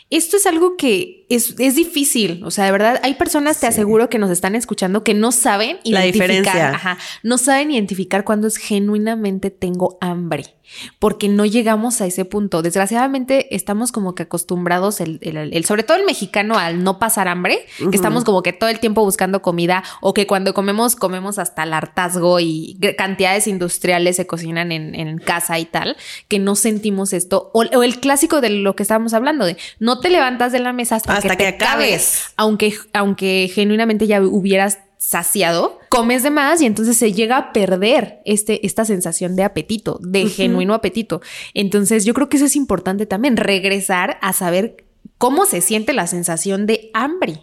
Esto 0.10 0.38
es 0.38 0.46
algo 0.46 0.78
que 0.78 1.26
es, 1.30 1.56
difícil. 1.56 2.44
O 2.46 2.52
sea, 2.52 2.66
de 2.66 2.72
verdad, 2.72 3.00
hay 3.04 3.16
personas, 3.16 3.60
te 3.60 3.68
aseguro, 3.68 4.10
que 4.10 4.20
nos 4.20 4.30
están 4.30 4.56
escuchando 4.56 5.04
que 5.04 5.14
no 5.14 5.32
saben 5.32 5.80
identificar. 5.84 5.94
La 5.94 6.04
diferencia. 6.04 6.70
Ajá, 6.70 6.98
no 7.24 7.38
saben 7.38 7.72
identificar 7.72 8.24
cuando 8.24 8.48
es 8.48 8.58
genuinamente 8.58 9.50
tengo 9.50 9.98
hambre 10.02 10.56
porque 11.00 11.28
no 11.28 11.46
llegamos 11.46 12.02
a 12.02 12.06
ese 12.06 12.26
punto. 12.26 12.62
Desgraciadamente 12.62 13.56
estamos 13.56 13.92
como 13.92 14.16
que 14.16 14.24
acostumbrados, 14.24 15.02
el, 15.02 15.64
sobre 15.66 15.84
todo 15.84 15.98
el 15.98 16.06
mexicano, 16.06 16.58
al 16.58 16.84
no 16.84 17.00
pasar 17.00 17.28
hambre, 17.28 17.66
que 17.78 17.96
estamos 17.96 18.24
como 18.24 18.42
que 18.42 18.54
todo 18.54 18.70
el 18.70 18.80
tiempo 18.80 19.04
buscando 19.04 19.42
comida 19.42 19.84
o 20.02 20.14
que 20.14 20.28
cuando 20.28 20.54
comemos, 20.54 20.96
comemos 20.96 21.40
hasta 21.40 21.64
el 21.64 21.74
hartazgo 21.74 22.40
y 22.40 22.78
cantidades 22.98 23.48
industriales 23.48 24.16
se 24.16 24.28
cocinan 24.28 24.72
en, 24.72 25.18
casa 25.20 25.58
y 25.60 25.66
tal, 25.66 25.96
que 26.28 26.40
no 26.40 26.56
sentimos 26.56 27.14
esto. 27.14 27.52
O, 27.54 27.64
el 27.64 27.95
clásico 28.00 28.42
de 28.42 28.50
lo 28.50 28.76
que 28.76 28.84
estábamos 28.84 29.14
hablando, 29.14 29.46
de 29.46 29.58
no 29.80 30.00
te 30.00 30.10
levantas 30.10 30.52
de 30.52 30.60
la 30.60 30.74
mesa 30.74 30.96
hasta, 30.96 31.20
que, 31.20 31.30
te 31.36 31.48
acabes, 31.48 32.26
aunque, 32.36 32.74
aunque 32.94 33.50
genuinamente 33.54 34.08
ya 34.08 34.22
hubieras 34.22 34.80
saciado, 34.98 35.80
comes 35.90 36.24
de 36.24 36.32
más 36.32 36.62
y 36.62 36.66
entonces 36.66 36.98
se 36.98 37.14
llega 37.14 37.38
a 37.38 37.54
perder 37.54 38.20
este, 38.26 38.66
esta 38.66 38.86
sensación 38.86 39.36
de 39.36 39.44
apetito, 39.44 40.00
de 40.02 40.28
genuino 40.28 40.74
apetito. 40.74 41.22
Entonces 41.54 42.06
yo 42.06 42.14
creo 42.14 42.28
que 42.28 42.38
eso 42.38 42.46
es 42.46 42.56
importante 42.56 43.06
también, 43.06 43.38
regresar 43.38 44.18
a 44.22 44.34
saber 44.34 44.86
cómo 45.18 45.46
se 45.46 45.62
siente 45.62 45.94
la 45.94 46.08
sensación 46.08 46.66
de 46.66 46.90
hambre. 46.94 47.42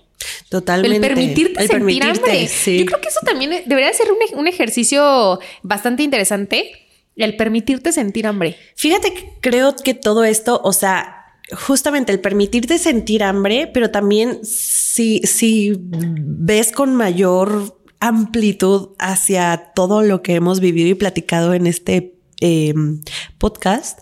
Totalmente. 0.48 0.96
El 0.96 1.00
permitirte 1.00 1.66
sentir 1.66 2.02
hambre. 2.02 2.46
Yo 2.46 2.86
creo 2.86 3.00
que 3.00 3.08
eso 3.08 3.20
también 3.24 3.64
debería 3.66 3.92
ser 3.92 4.08
un, 4.12 4.38
un 4.38 4.46
ejercicio 4.46 5.40
bastante 5.62 6.02
interesante, 6.02 6.81
el 7.16 7.36
permitirte 7.36 7.92
sentir 7.92 8.26
hambre. 8.26 8.56
Fíjate 8.76 9.12
que 9.12 9.32
creo 9.40 9.76
que 9.76 9.94
todo 9.94 10.24
esto, 10.24 10.60
o 10.64 10.72
sea, 10.72 11.22
justamente 11.52 12.12
el 12.12 12.20
permitirte 12.20 12.78
sentir 12.78 13.22
hambre, 13.22 13.70
pero 13.72 13.90
también 13.90 14.44
si, 14.44 15.20
si 15.20 15.74
ves 15.78 16.72
con 16.72 16.94
mayor 16.94 17.78
amplitud 18.00 18.90
hacia 18.98 19.72
todo 19.74 20.02
lo 20.02 20.22
que 20.22 20.34
hemos 20.34 20.60
vivido 20.60 20.88
y 20.88 20.94
platicado 20.94 21.54
en 21.54 21.66
este 21.66 22.14
em, 22.40 23.00
podcast, 23.38 24.00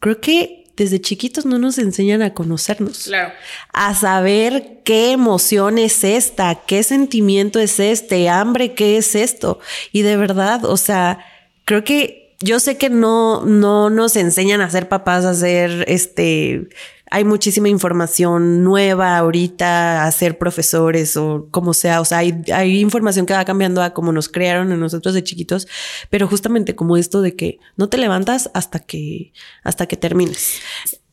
creo 0.00 0.20
que 0.20 0.60
desde 0.76 1.00
chiquitos 1.00 1.44
no 1.44 1.58
nos 1.58 1.78
enseñan 1.78 2.22
a 2.22 2.32
conocernos. 2.32 3.04
Claro. 3.04 3.34
A 3.72 3.94
saber 3.94 4.80
qué 4.82 5.12
emoción 5.12 5.76
es 5.76 6.04
esta, 6.04 6.54
qué 6.66 6.82
sentimiento 6.82 7.60
es 7.60 7.78
este, 7.78 8.30
hambre, 8.30 8.72
qué 8.72 8.96
es 8.96 9.14
esto. 9.14 9.60
Y 9.92 10.02
de 10.02 10.16
verdad, 10.16 10.64
o 10.64 10.78
sea, 10.78 11.24
creo 11.66 11.84
que 11.84 12.19
yo 12.42 12.58
sé 12.58 12.78
que 12.78 12.88
no, 12.88 13.44
no 13.44 13.90
nos 13.90 14.16
enseñan 14.16 14.60
a 14.60 14.70
ser 14.70 14.88
papás, 14.88 15.24
a 15.24 15.34
ser 15.34 15.84
este. 15.88 16.68
Hay 17.12 17.24
muchísima 17.24 17.68
información 17.68 18.62
nueva 18.62 19.18
ahorita, 19.18 20.04
a 20.06 20.12
ser 20.12 20.38
profesores 20.38 21.16
o 21.16 21.48
como 21.50 21.74
sea. 21.74 22.00
O 22.00 22.04
sea, 22.04 22.18
hay, 22.18 22.42
hay 22.52 22.80
información 22.80 23.26
que 23.26 23.34
va 23.34 23.44
cambiando 23.44 23.82
a 23.82 23.92
como 23.92 24.12
nos 24.12 24.28
crearon 24.28 24.70
a 24.72 24.76
nosotros 24.76 25.14
de 25.14 25.24
chiquitos, 25.24 25.66
pero 26.08 26.28
justamente 26.28 26.76
como 26.76 26.96
esto 26.96 27.20
de 27.20 27.34
que 27.34 27.58
no 27.76 27.88
te 27.88 27.98
levantas 27.98 28.50
hasta 28.54 28.78
que, 28.78 29.32
hasta 29.64 29.86
que 29.86 29.96
termines. 29.96 30.60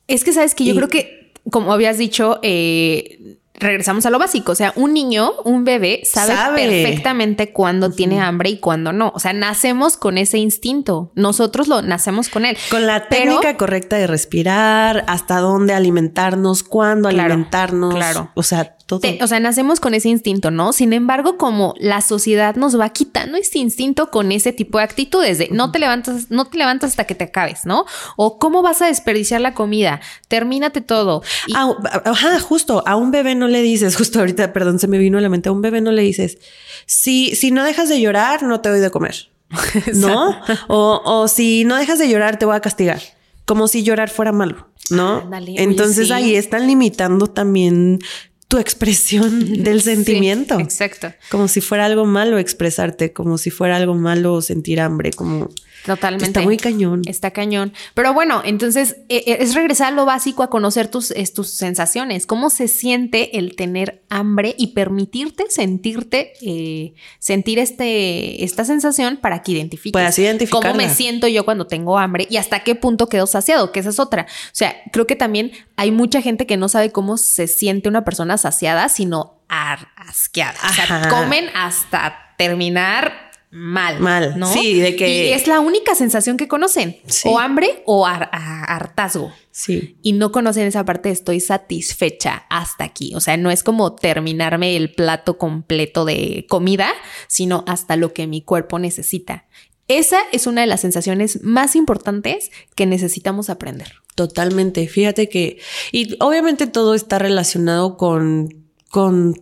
Es 0.08 0.24
que 0.24 0.34
sabes 0.34 0.56
que 0.56 0.66
yo 0.66 0.76
creo 0.76 0.88
que, 0.88 1.34
como 1.52 1.74
habías 1.74 1.98
dicho, 1.98 2.40
eh, 2.44 3.40
regresamos 3.58 4.06
a 4.06 4.10
lo 4.10 4.20
básico. 4.20 4.52
O 4.52 4.56
sea, 4.56 4.74
un 4.76 4.94
niño, 4.94 5.34
un 5.44 5.64
bebé, 5.64 6.02
sabe, 6.06 6.68
perfectamente 6.68 7.52
cuándo 7.52 7.92
tiene 7.92 8.22
hambre 8.22 8.50
y 8.52 8.60
cuándo 8.60 8.94
no. 8.94 9.12
O 9.16 9.20
sea, 9.20 9.34
nacemos 9.34 9.98
con 9.98 10.18
ese 10.18 10.38
instinto. 10.38 11.12
Nosotros 11.16 11.68
lo 11.68 11.82
nacemos 11.82 12.30
con 12.30 12.46
él. 12.46 12.58
Con 12.70 12.88
la 12.88 13.08
técnica 13.08 13.58
correcta 13.58 13.98
de 13.98 14.08
respirar, 14.08 15.04
hasta 15.08 15.40
dónde 15.40 15.74
alimentarnos, 15.74 16.64
cuándo 16.64 17.10
alimentarnos. 17.10 17.96
Claro. 17.96 18.32
O 18.36 18.44
sea, 18.44 18.77
o 18.90 19.28
sea, 19.28 19.40
nacemos 19.40 19.80
con 19.80 19.94
ese 19.94 20.08
instinto, 20.08 20.50
¿no? 20.50 20.72
Sin 20.72 20.94
embargo, 20.94 21.38
como 21.38 21.74
la 21.78 22.02
sociedad 22.02 22.56
nos 22.56 22.80
va 22.80 22.90
quitando 22.90 23.38
ese 23.38 23.60
instinto 23.60 24.10
con 24.12 24.32
ese 24.32 24.54
tipo 24.54 24.78
de 24.78 24.86
actitudes 24.86 25.38
de 25.38 25.50
no 25.52 25.72
te 25.72 25.80
levantas, 25.80 26.32
no 26.32 26.46
te 26.46 26.58
levantas 26.58 26.92
hasta 26.92 27.04
que 27.04 27.14
te 27.14 27.26
acabes, 27.26 27.66
¿no? 27.66 27.86
O 28.16 28.40
cómo 28.40 28.62
vas 28.62 28.82
a 28.82 28.88
desperdiciar 28.88 29.42
la 29.42 29.54
comida, 29.54 30.00
termínate 30.30 30.80
todo. 30.80 31.22
ajá, 31.54 32.40
justo, 32.40 32.84
a 32.88 32.96
un 32.96 33.12
bebé 33.12 33.36
no 33.36 33.48
le 33.48 33.62
dices, 33.62 33.96
justo 33.98 34.20
ahorita, 34.20 34.54
perdón, 34.54 34.80
se 34.80 34.88
me 34.88 34.98
vino 34.98 35.18
a 35.18 35.22
la 35.22 35.30
mente, 35.30 35.50
a 35.50 35.52
un 35.52 35.62
bebé 35.62 35.82
no 35.82 35.92
le 35.92 36.02
dices, 36.04 36.38
si, 36.86 37.36
si 37.36 37.52
no 37.52 37.66
dejas 37.66 37.90
de 37.90 38.00
llorar, 38.00 38.44
no 38.44 38.62
te 38.62 38.70
doy 38.70 38.80
de 38.80 38.90
comer. 38.90 39.30
¿No? 39.96 40.36
o, 40.68 41.02
o 41.04 41.28
si 41.28 41.66
no 41.66 41.76
dejas 41.76 42.00
de 42.00 42.10
llorar, 42.10 42.40
te 42.40 42.46
voy 42.46 42.56
a 42.56 42.60
castigar. 42.62 43.02
Como 43.46 43.70
si 43.70 43.82
llorar 43.84 44.10
fuera 44.10 44.34
malo, 44.34 44.68
¿no? 44.90 45.30
Entonces 45.56 46.12
ahí 46.12 46.36
están 46.36 46.68
limitando 46.68 47.28
también 47.28 48.00
tu 48.48 48.58
expresión 48.58 49.64
del 49.64 49.82
sentimiento. 49.82 50.60
exacto. 50.60 51.14
Como 51.30 51.48
si 51.48 51.62
fuera 51.62 51.86
algo 51.86 52.06
malo 52.06 52.38
expresarte, 52.38 53.14
como 53.14 53.38
si 53.38 53.50
fuera 53.50 53.76
algo 53.76 53.94
malo 53.94 54.42
sentir 54.42 54.80
hambre, 54.80 55.12
como 55.12 55.50
Totalmente. 55.86 56.26
Está 56.26 56.42
muy 56.42 56.58
cañón. 56.58 57.02
Está 57.06 57.32
cañón. 57.32 57.74
Pero 57.94 58.14
bueno, 58.14 58.42
entonces 58.44 58.98
e, 59.10 59.24
e, 59.26 59.44
es 59.44 59.56
regresar 59.56 59.94
a 59.94 59.96
lo 59.96 60.06
básico, 60.06 60.44
a 60.44 60.50
conocer 60.50 60.90
tus, 60.90 61.14
tus 61.34 61.50
sensaciones, 61.50 62.26
cómo 62.26 62.50
se 62.50 62.68
siente 62.68 63.38
el 63.38 63.56
tener 63.56 64.02
hambre 64.10 64.56
y 64.58 64.68
permitirte 64.68 65.46
sentirte, 65.50 66.34
eh, 66.42 66.94
sentir 67.20 67.60
este, 67.60 68.44
esta 68.44 68.66
sensación 68.66 69.18
para 69.18 69.42
que 69.42 69.54
identifiques. 69.54 69.94
Puedas 69.94 70.18
identificar. 70.20 70.62
Cómo 70.62 70.76
me 70.76 70.90
siento 70.90 71.28
yo 71.28 71.46
cuando 71.46 71.68
tengo 71.68 71.98
hambre 71.98 72.28
y 72.30 72.38
hasta 72.38 72.64
qué 72.64 72.76
punto 72.76 73.08
quedo 73.08 73.28
saciado, 73.28 73.72
que 73.72 73.80
esa 73.80 73.90
es 73.90 74.00
otra. 74.00 74.24
O 74.24 74.56
sea, 74.56 74.76
creo 74.92 75.08
que 75.08 75.16
también 75.16 75.52
hay 75.76 75.92
mucha 75.92 76.22
gente 76.22 76.46
que 76.46 76.58
no 76.58 76.70
sabe 76.70 76.92
cómo 76.92 77.18
se 77.18 77.48
siente 77.48 77.90
una 77.90 78.04
persona 78.04 78.38
saciada, 78.38 78.90
sino 78.90 79.38
asqueada. 79.48 80.58
O 80.70 80.74
sea, 80.74 81.10
comen 81.10 81.50
hasta 81.56 82.34
terminar 82.38 83.27
mal. 83.58 84.00
Mal. 84.00 84.38
¿no? 84.38 84.52
Sí, 84.52 84.80
de 84.80 84.96
que. 84.96 85.30
Y 85.30 85.34
es 85.34 85.48
la 85.48 85.60
única 85.60 85.96
sensación 85.96 86.38
que 86.38 86.48
conocen. 86.48 86.98
O 87.26 87.40
hambre 87.40 87.82
o 87.86 88.06
hartazgo. 88.06 89.34
Sí. 89.52 89.98
Y 90.04 90.14
no 90.14 90.32
conocen 90.32 90.68
esa 90.68 90.86
parte 90.86 91.10
de 91.10 91.14
estoy 91.14 91.40
satisfecha 91.40 92.46
hasta 92.50 92.84
aquí. 92.84 93.14
O 93.16 93.20
sea, 93.20 93.38
no 93.38 93.50
es 93.50 93.64
como 93.64 93.96
terminarme 93.96 94.76
el 94.76 94.94
plato 94.94 95.38
completo 95.38 96.06
de 96.06 96.46
comida, 96.48 96.90
sino 97.28 97.64
hasta 97.68 97.96
lo 97.96 98.14
que 98.14 98.28
mi 98.28 98.42
cuerpo 98.42 98.78
necesita. 98.78 99.48
Esa 99.88 100.20
es 100.32 100.48
una 100.48 100.62
de 100.62 100.68
las 100.68 100.82
sensaciones 100.82 101.42
más 101.44 101.76
importantes 101.76 102.52
que 102.76 102.86
necesitamos 102.86 103.50
aprender. 103.50 103.94
Totalmente. 104.16 104.88
Fíjate 104.88 105.30
que. 105.30 105.60
Y 105.92 106.16
obviamente 106.20 106.68
todo 106.68 106.94
está 106.94 107.18
relacionado 107.18 107.98
con, 107.98 108.68
con 108.90 109.42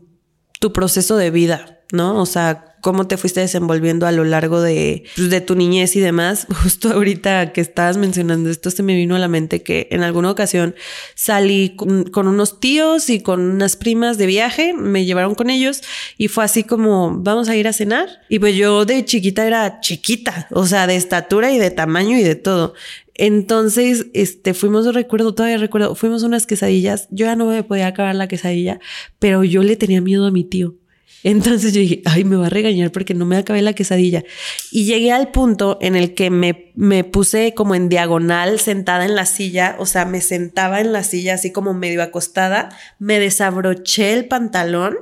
tu 0.60 0.72
proceso 0.72 1.18
de 1.18 1.32
vida, 1.32 1.82
¿no? 1.92 2.22
O 2.22 2.26
sea, 2.26 2.75
cómo 2.86 3.08
te 3.08 3.18
fuiste 3.18 3.40
desenvolviendo 3.40 4.06
a 4.06 4.12
lo 4.12 4.24
largo 4.24 4.62
de, 4.62 5.06
pues, 5.16 5.32
de 5.32 5.42
tu 5.42 5.56
niñez 5.56 5.96
y 5.96 6.02
demás. 6.02 6.46
Justo 6.62 6.92
ahorita 6.92 7.52
que 7.52 7.60
estabas 7.60 7.98
mencionando 7.98 8.52
esto, 8.52 8.70
se 8.70 8.84
me 8.84 8.96
vino 8.96 9.16
a 9.16 9.20
la 9.20 9.28
mente 9.28 9.64
que 9.64 9.88
en 9.90 10.04
alguna 10.04 10.30
ocasión 10.30 10.76
salí 11.16 11.76
con, 11.76 12.28
unos 12.28 12.60
tíos 12.60 13.10
y 13.10 13.22
con 13.22 13.42
unas 13.42 13.76
primas 13.76 14.20
de 14.20 14.28
viaje, 14.28 14.76
me 14.76 15.04
llevaron 15.04 15.34
con 15.34 15.50
ellos 15.50 15.82
y 16.20 16.28
fue 16.28 16.44
así 16.44 16.64
como, 16.64 17.18
vamos 17.24 17.50
a 17.50 17.56
ir 17.56 17.68
a 17.68 17.74
cenar. 17.74 18.08
Y 18.30 18.38
pues 18.38 18.56
yo 18.56 18.86
de 18.86 19.04
chiquita 19.04 19.48
era 19.48 19.80
chiquita, 19.80 20.48
o 20.52 20.68
sea, 20.68 20.86
de 20.86 20.96
estatura 20.96 21.52
y 21.52 21.58
de 21.58 21.72
tamaño 21.72 22.16
y 22.20 22.22
de 22.22 22.36
todo. 22.36 22.76
Entonces, 23.16 24.06
este, 24.14 24.54
fuimos, 24.54 24.94
recuerdo, 24.94 25.34
todavía 25.34 25.58
recuerdo, 25.58 25.96
fuimos 25.96 26.22
unas 26.22 26.46
quesadillas. 26.46 27.08
Yo 27.10 27.26
ya 27.26 27.36
no 27.36 27.48
me 27.48 27.64
podía 27.64 27.88
acabar 27.88 28.14
la 28.14 28.28
quesadilla, 28.28 28.80
pero 29.18 29.44
yo 29.44 29.64
le 29.64 29.76
tenía 29.76 30.02
miedo 30.02 30.28
a 30.28 30.32
mi 30.32 30.44
tío. 30.44 30.76
Entonces 31.24 31.74
yo 31.74 31.82
dije, 31.82 32.02
ay, 32.06 32.24
me 32.24 32.36
va 32.36 32.48
a 32.48 32.50
regañar 32.50 32.92
porque 32.92 33.14
no 33.16 33.26
me 33.26 33.38
acabé 33.38 33.62
la 33.62 33.74
quesadilla. 33.74 34.24
Y 34.72 34.86
llegué 34.86 35.12
al 35.12 35.32
punto 35.32 35.80
en 35.82 35.96
el 35.96 36.14
que 36.14 36.30
me, 36.30 36.72
me 36.76 37.04
puse 37.04 37.54
como 37.56 37.74
en 37.74 37.90
diagonal, 37.90 38.60
sentada 38.60 39.06
en 39.06 39.16
la 39.16 39.26
silla, 39.26 39.76
o 39.80 39.86
sea, 39.86 40.06
me 40.06 40.22
sentaba 40.22 40.82
en 40.82 40.94
la 40.94 41.04
silla 41.04 41.34
así 41.34 41.52
como 41.52 41.74
medio 41.74 42.04
acostada, 42.04 42.70
me 43.00 43.20
desabroché 43.20 44.14
el 44.14 44.28
pantalón 44.28 44.98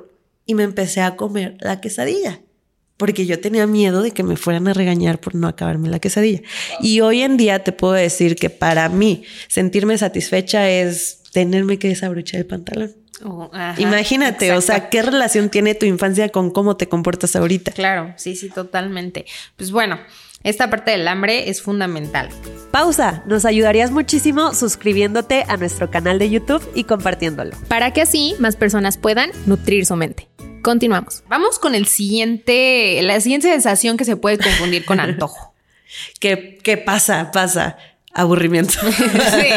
y 0.45 0.55
me 0.55 0.63
empecé 0.63 1.01
a 1.01 1.15
comer 1.15 1.57
la 1.59 1.81
quesadilla 1.81 2.41
porque 2.97 3.25
yo 3.25 3.39
tenía 3.39 3.67
miedo 3.67 4.01
de 4.01 4.11
que 4.11 4.23
me 4.23 4.37
fueran 4.37 4.67
a 4.69 4.73
regañar 4.73 5.19
por 5.19 5.35
no 5.35 5.49
acabarme 5.49 5.89
la 5.89 5.99
quesadilla. 5.99 6.41
Y 6.79 7.01
hoy 7.01 7.21
en 7.21 7.35
día 7.35 7.63
te 7.63 7.73
puedo 7.73 7.93
decir 7.93 8.37
que 8.37 8.49
para 8.49 8.87
mí 8.87 9.23
sentirme 9.49 9.97
satisfecha 9.97 10.69
es 10.69 11.22
tenerme 11.33 11.77
que 11.79 11.89
desabrochar 11.89 12.39
el 12.39 12.45
pantalón. 12.45 12.95
Oh, 13.23 13.51
Imagínate, 13.77 14.53
o 14.53 14.61
sea, 14.61 14.89
¿qué 14.89 15.01
relación 15.01 15.49
tiene 15.49 15.75
tu 15.75 15.85
infancia 15.85 16.29
con 16.29 16.51
cómo 16.51 16.77
te 16.77 16.89
comportas 16.89 17.35
ahorita? 17.35 17.71
Claro, 17.71 18.13
sí, 18.17 18.35
sí, 18.35 18.49
totalmente. 18.49 19.25
Pues 19.55 19.71
bueno, 19.71 19.99
esta 20.43 20.69
parte 20.69 20.91
del 20.91 21.07
hambre 21.07 21.49
es 21.49 21.61
fundamental. 21.61 22.29
Pausa, 22.71 23.23
nos 23.25 23.45
ayudarías 23.45 23.91
muchísimo 23.91 24.53
suscribiéndote 24.53 25.45
a 25.47 25.57
nuestro 25.57 25.89
canal 25.89 26.19
de 26.19 26.29
YouTube 26.29 26.67
y 26.75 26.83
compartiéndolo. 26.83 27.55
Para 27.67 27.91
que 27.91 28.01
así 28.01 28.35
más 28.39 28.55
personas 28.55 28.97
puedan 28.97 29.31
nutrir 29.45 29.85
su 29.85 29.95
mente. 29.95 30.27
Continuamos. 30.61 31.23
Vamos 31.29 31.59
con 31.59 31.75
el 31.75 31.87
siguiente, 31.87 32.99
la 33.03 33.19
siguiente 33.21 33.49
sensación 33.49 33.95
que 33.95 34.05
se 34.05 34.17
puede 34.17 34.37
confundir 34.37 34.85
con 34.85 34.99
antojo. 34.99 35.53
¿Qué, 36.19 36.57
qué 36.63 36.77
pasa? 36.77 37.31
Pasa 37.31 37.77
aburrimiento. 38.13 38.73
sí. 38.81 39.47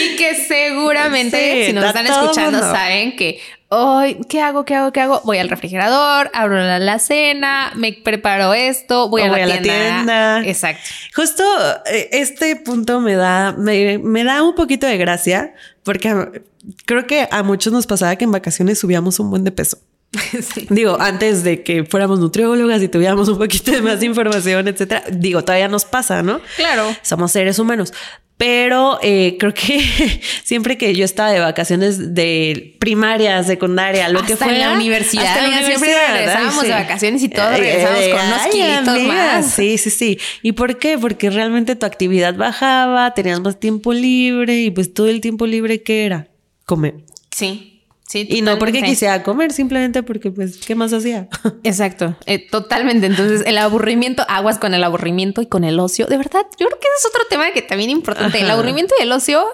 Y 0.00 0.16
que 0.16 0.34
seguramente, 0.46 1.66
si 1.66 1.72
nos 1.72 1.84
están 1.84 2.06
escuchando, 2.06 2.60
saben 2.60 3.16
que 3.16 3.40
hoy, 3.68 4.18
¿qué 4.28 4.40
hago? 4.40 4.64
¿Qué 4.64 4.74
hago? 4.74 4.92
¿Qué 4.92 5.00
hago? 5.00 5.22
Voy 5.24 5.38
al 5.38 5.48
refrigerador, 5.48 6.30
abro 6.34 6.58
la, 6.60 6.98
cena, 6.98 7.72
me 7.74 7.92
preparo 7.92 8.54
esto, 8.54 9.08
voy, 9.08 9.22
a, 9.22 9.28
la, 9.28 9.62
tienda. 9.62 10.42
Exacto. 10.44 10.82
Justo 11.14 11.42
eh, 11.86 12.08
este 12.12 12.56
punto 12.56 13.00
me 13.00 13.14
da, 13.14 13.52
me, 13.52 13.98
me 13.98 14.24
da 14.24 14.42
un 14.42 14.54
poquito 14.54 14.86
de 14.86 14.98
gracia 14.98 15.54
porque 15.84 16.42
creo 16.84 17.06
que 17.06 17.28
a 17.30 17.42
muchos 17.42 17.72
nos 17.72 17.86
pasaba 17.86 18.14
que 18.16 18.24
en 18.24 18.32
vacaciones 18.32 18.78
subíamos 18.78 19.18
un 19.20 19.30
buen 19.30 19.44
de 19.44 19.52
peso. 19.52 19.78
Digo, 20.68 21.00
antes 21.00 21.42
de 21.42 21.62
que 21.62 21.84
fuéramos 21.84 22.18
nutriólogas 22.20 22.82
y 22.82 22.88
tuviéramos 22.88 23.28
un 23.28 23.38
poquito 23.38 23.70
de 23.70 23.80
más 23.82 24.02
información, 24.02 24.68
etcétera, 24.68 25.04
digo, 25.10 25.42
todavía 25.42 25.68
nos 25.68 25.84
pasa, 25.84 26.22
¿no? 26.22 26.40
Claro. 26.56 26.94
Somos 27.02 27.32
seres 27.32 27.58
humanos. 27.58 27.92
Pero 28.36 28.98
eh, 29.02 29.36
creo 29.38 29.54
que 29.54 30.20
siempre 30.44 30.76
que 30.76 30.94
yo 30.94 31.04
estaba 31.04 31.30
de 31.30 31.38
vacaciones 31.38 32.14
de 32.14 32.76
primaria, 32.80 33.42
secundaria, 33.44 34.08
lo 34.08 34.24
que 34.24 34.36
fue 34.36 34.52
en 34.54 34.58
la 34.58 34.72
universidad, 34.72 35.26
hasta 35.26 35.44
en 35.44 35.50
la 35.52 35.58
siempre 35.58 35.76
universidad, 35.76 36.14
regresábamos 36.14 36.54
ay, 36.54 36.60
sí. 36.60 36.66
de 36.66 36.72
vacaciones 36.72 37.22
y 37.22 37.28
todo, 37.28 37.52
Eh, 37.52 37.58
regresábamos 37.58 38.08
con 38.08 38.26
unos 38.26 38.40
ay, 38.40 38.50
kilitos 38.50 38.88
amiga, 38.88 39.14
más. 39.14 39.54
Sí, 39.54 39.78
sí, 39.78 39.90
sí. 39.90 40.18
¿Y 40.42 40.52
por 40.52 40.78
qué? 40.78 40.98
Porque 40.98 41.30
realmente 41.30 41.76
tu 41.76 41.86
actividad 41.86 42.34
bajaba, 42.34 43.14
tenías 43.14 43.38
más 43.40 43.60
tiempo 43.60 43.92
libre 43.92 44.60
y 44.60 44.70
pues 44.72 44.92
todo 44.92 45.06
el 45.06 45.20
tiempo 45.20 45.46
libre 45.46 45.82
que 45.84 46.04
era 46.04 46.26
comer. 46.64 46.94
Sí, 47.30 47.71
sí. 48.12 48.26
Y 48.30 48.42
no 48.42 48.58
porque 48.58 48.82
quisiera 48.82 49.22
comer, 49.22 49.52
simplemente 49.52 50.02
porque 50.02 50.30
pues, 50.30 50.58
¿qué 50.58 50.74
más 50.74 50.92
hacía? 50.92 51.28
Exacto, 51.64 52.16
eh, 52.26 52.46
totalmente. 52.50 53.06
Entonces, 53.06 53.42
el 53.46 53.58
aburrimiento, 53.58 54.24
aguas 54.28 54.58
con 54.58 54.74
el 54.74 54.84
aburrimiento 54.84 55.42
y 55.42 55.46
con 55.46 55.64
el 55.64 55.78
ocio. 55.80 56.06
De 56.06 56.16
verdad, 56.16 56.46
yo 56.58 56.66
creo 56.66 56.78
que 56.78 56.88
ese 56.96 57.06
es 57.08 57.14
otro 57.14 57.22
tema 57.28 57.50
que 57.52 57.62
también 57.62 57.90
es 57.90 57.96
importante. 57.96 58.40
El 58.40 58.50
aburrimiento 58.50 58.94
y 58.98 59.02
el 59.02 59.12
ocio, 59.12 59.44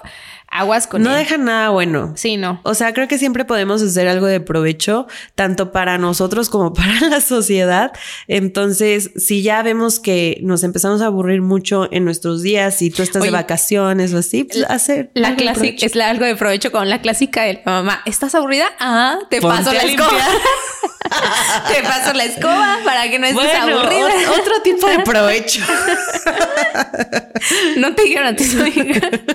aguas 0.51 0.87
con 0.87 1.03
no 1.03 1.11
él. 1.11 1.17
deja 1.19 1.37
nada 1.37 1.69
bueno. 1.69 2.13
Sí, 2.15 2.37
no. 2.37 2.59
O 2.63 2.73
sea, 2.73 2.93
creo 2.93 3.07
que 3.07 3.17
siempre 3.17 3.45
podemos 3.45 3.81
hacer 3.81 4.07
algo 4.07 4.25
de 4.25 4.39
provecho, 4.39 5.07
tanto 5.35 5.71
para 5.71 5.97
nosotros 5.97 6.49
como 6.49 6.73
para 6.73 6.99
la 7.09 7.21
sociedad. 7.21 7.91
Entonces, 8.27 9.11
si 9.15 9.41
ya 9.43 9.61
vemos 9.63 9.99
que 9.99 10.39
nos 10.41 10.63
empezamos 10.63 11.01
a 11.01 11.05
aburrir 11.07 11.41
mucho 11.41 11.87
en 11.91 12.05
nuestros 12.05 12.41
días 12.41 12.81
y 12.81 12.89
tú 12.89 13.01
estás 13.03 13.21
Oye, 13.21 13.31
de 13.31 13.37
vacaciones 13.37 14.13
o 14.13 14.17
así, 14.19 14.43
pues 14.45 14.63
hacer 14.69 15.11
La 15.13 15.29
algo 15.29 15.37
de 15.37 15.43
clásica 15.43 15.61
provecho. 15.61 15.85
es 15.85 15.95
la, 15.95 16.09
algo 16.09 16.25
de 16.25 16.35
provecho 16.35 16.71
con 16.71 16.89
la 16.89 17.01
clásica 17.01 17.43
de 17.43 17.53
la 17.55 17.61
mamá. 17.65 18.01
¿Estás 18.05 18.33
aburrida? 18.35 18.65
Ah, 18.79 19.17
te 19.29 19.41
Ponte 19.41 19.57
paso 19.63 19.73
la 19.73 19.83
escoba. 19.83 20.09
te 21.73 21.83
paso 21.83 22.13
la 22.13 22.23
escoba 22.25 22.77
para 22.83 23.09
que 23.09 23.19
no 23.19 23.27
estés 23.27 23.43
Bueno, 23.43 23.79
aburrida. 23.79 24.07
ot- 24.07 24.39
otro 24.41 24.53
tipo 24.63 24.87
de 24.87 24.99
provecho. 24.99 25.61
No 27.77 27.95
te 27.95 28.03
dijeron 28.03 28.27
a 28.27 28.35
ti 28.35 28.43